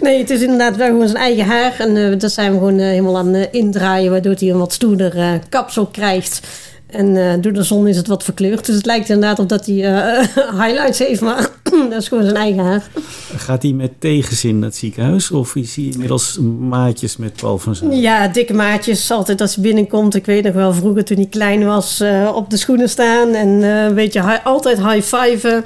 nee, 0.00 0.18
het 0.18 0.30
is 0.30 0.40
inderdaad 0.40 0.76
wel 0.76 0.86
gewoon 0.86 1.08
zijn 1.08 1.22
eigen 1.22 1.44
haar. 1.44 1.74
En 1.78 1.96
uh, 1.96 2.18
dat 2.18 2.32
zijn 2.32 2.52
we 2.52 2.58
gewoon 2.58 2.78
helemaal 2.78 3.18
aan 3.18 3.34
indraaien, 3.34 4.10
waardoor 4.10 4.34
hij 4.38 4.50
een 4.50 4.58
wat 4.58 4.72
stoerder 4.72 5.40
kapsel 5.48 5.86
krijgt. 5.86 6.40
En 6.86 7.40
door 7.40 7.52
de 7.52 7.62
zon 7.62 7.88
is 7.88 7.96
het 7.96 8.06
wat 8.06 8.24
verkleurd. 8.24 8.66
Dus 8.66 8.74
het 8.74 8.86
lijkt 8.86 9.08
inderdaad 9.08 9.38
op 9.38 9.48
dat 9.48 9.66
hij 9.66 9.74
highlights 10.62 10.98
heeft, 10.98 11.20
maar 11.20 11.48
dat 11.90 12.00
is 12.00 12.08
gewoon 12.08 12.24
zijn 12.24 12.36
eigen 12.36 12.64
haar. 12.64 12.88
Gaat 13.36 13.62
hij 13.62 13.72
met 13.72 13.90
tegenzin 13.98 14.58
naar 14.58 14.68
het 14.68 14.76
ziekenhuis? 14.76 15.30
Of 15.30 15.54
is 15.54 15.76
hij 15.76 15.84
inmiddels 15.84 16.38
maatjes 16.68 17.16
met 17.16 17.32
Paul 17.32 17.58
van 17.58 17.74
Zijl? 17.74 17.92
Ja, 17.92 18.28
dikke 18.28 18.54
maatjes. 18.54 19.10
Altijd 19.10 19.40
als 19.40 19.54
hij 19.54 19.62
binnenkomt. 19.62 20.14
Ik 20.14 20.26
weet 20.26 20.44
nog 20.44 20.54
wel 20.54 20.72
vroeger 20.72 21.04
toen 21.04 21.16
hij 21.16 21.26
klein 21.26 21.64
was 21.64 22.00
uh, 22.00 22.32
op 22.34 22.50
de 22.50 22.56
schoenen 22.56 22.88
staan. 22.88 23.34
En 23.34 23.48
uh, 23.48 23.88
weet 23.88 24.12
je, 24.12 24.42
altijd 24.44 24.78
high-fiven. 24.78 25.64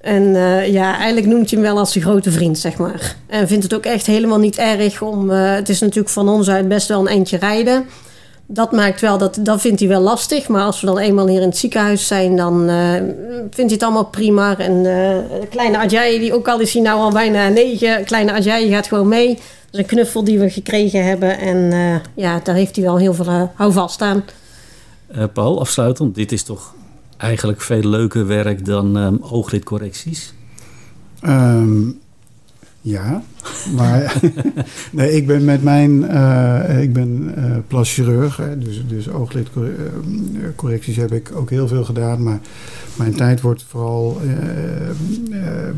En 0.00 0.22
uh, 0.22 0.72
ja, 0.72 0.96
eigenlijk 0.96 1.26
noemt 1.26 1.50
hij 1.50 1.58
hem 1.60 1.68
wel 1.68 1.78
als 1.78 1.92
zijn 1.92 2.04
grote 2.04 2.30
vriend, 2.30 2.58
zeg 2.58 2.76
maar. 2.76 3.16
En 3.26 3.48
vindt 3.48 3.62
het 3.62 3.74
ook 3.74 3.84
echt 3.84 4.06
helemaal 4.06 4.38
niet 4.38 4.56
erg 4.56 5.02
om... 5.02 5.30
het 5.30 5.68
is 5.68 5.80
natuurlijk 5.80 6.08
van 6.08 6.28
ons 6.28 6.48
uit 6.48 6.68
best 6.68 6.88
wel 6.88 7.00
een 7.00 7.06
eindje 7.06 7.36
rijden... 7.36 7.84
dat 8.46 8.72
maakt 8.72 9.00
wel, 9.00 9.18
dat, 9.18 9.38
dat 9.40 9.60
vindt 9.60 9.80
hij 9.80 9.88
wel 9.88 10.00
lastig. 10.00 10.48
Maar 10.48 10.62
als 10.62 10.80
we 10.80 10.86
dan 10.86 10.98
eenmaal 10.98 11.26
hier 11.26 11.40
in 11.40 11.48
het 11.48 11.56
ziekenhuis 11.56 12.06
zijn, 12.06 12.36
dan 12.36 12.70
uh, 12.70 12.92
vindt 13.40 13.56
hij 13.56 13.66
het 13.66 13.82
allemaal 13.82 14.04
prima. 14.04 14.58
En 14.58 14.72
uh, 14.84 15.16
kleine 15.50 15.78
Ajay, 15.78 16.18
die 16.18 16.34
ook 16.34 16.48
al 16.48 16.60
is 16.60 16.72
hij 16.72 16.82
nou 16.82 17.00
al 17.00 17.12
bijna 17.12 17.48
negen. 17.48 18.04
Kleine 18.04 18.32
Ajay 18.32 18.68
gaat 18.68 18.86
gewoon 18.86 19.08
mee. 19.08 19.28
Dat 19.34 19.44
is 19.70 19.78
een 19.78 19.86
knuffel 19.86 20.24
die 20.24 20.38
we 20.38 20.50
gekregen 20.50 21.04
hebben. 21.04 21.38
En 21.38 21.56
uh, 21.56 21.96
ja, 22.14 22.40
daar 22.44 22.54
heeft 22.54 22.76
hij 22.76 22.84
wel 22.84 22.98
heel 22.98 23.14
veel 23.14 23.50
houvast 23.54 24.00
aan. 24.00 24.24
Paul, 25.32 25.60
afsluitend. 25.60 26.14
Dit 26.14 26.32
is 26.32 26.42
toch 26.42 26.74
eigenlijk 27.16 27.60
veel 27.60 27.88
leuker 27.88 28.26
werk 28.26 28.64
dan 28.64 28.96
um, 28.96 29.18
ooglidcorrecties? 29.22 30.32
Um, 31.26 32.00
ja, 32.82 33.22
maar 33.76 34.20
nee, 34.92 35.12
ik 35.12 35.26
ben 35.26 35.44
met 35.44 35.62
mijn, 35.62 35.90
uh, 36.02 36.82
ik 36.82 36.92
ben 36.92 37.34
uh, 37.38 37.56
plaschirurg, 37.66 38.40
dus, 38.58 38.84
dus 38.88 39.08
ooglidcorrecties 39.08 40.96
heb 40.96 41.12
ik 41.12 41.30
ook 41.34 41.50
heel 41.50 41.68
veel 41.68 41.84
gedaan. 41.84 42.22
Maar 42.22 42.40
mijn 42.96 43.14
tijd 43.14 43.40
wordt 43.40 43.64
vooral 43.68 44.20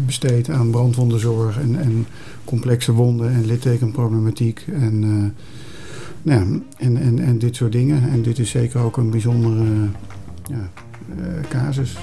besteed 0.07 0.51
aan 0.51 0.71
brandwondenzorg 0.71 1.61
en, 1.61 1.81
en 1.81 2.07
complexe 2.45 2.93
wonden 2.93 3.33
en 3.33 3.47
littekenproblematiek 3.47 4.65
en, 4.73 5.01
nou, 6.23 6.63
en, 6.77 6.97
en, 6.97 7.19
en 7.19 7.39
dit 7.39 7.57
soort 7.57 7.73
dingen. 7.73 8.11
En 8.11 8.23
dit 8.23 8.39
is 8.39 8.51
zeker 8.51 8.81
ook 8.81 8.97
een 8.97 9.11
bijzondere 9.11 9.65
ja, 10.49 10.71
casus. 11.49 11.97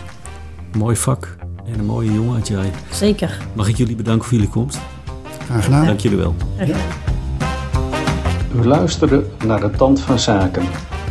Mooi 0.77 0.95
vak. 0.95 1.37
En 1.73 1.79
een 1.79 1.85
mooie 1.85 2.13
jongen 2.13 2.33
had 2.35 2.47
jij. 2.47 2.71
Zeker. 2.91 3.37
Mag 3.53 3.67
ik 3.67 3.77
jullie 3.77 3.95
bedanken 3.95 4.27
voor 4.27 4.37
jullie 4.37 4.51
komst? 4.53 4.79
Graag 5.45 5.63
gedaan. 5.63 5.85
Dank 5.85 5.99
jullie 5.99 6.17
wel. 6.17 6.35
Ja. 6.65 6.77
U 8.55 8.65
luisterde 8.65 9.25
naar 9.45 9.59
de 9.59 9.69
Tand 9.69 9.99
van 9.99 10.19
Zaken, 10.19 10.65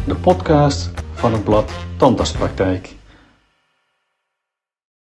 de 0.06 0.14
podcast 0.14 0.90
van 1.14 1.32
het 1.32 1.44
blad 1.44 1.72
Tandartspraktijk. 1.96 2.94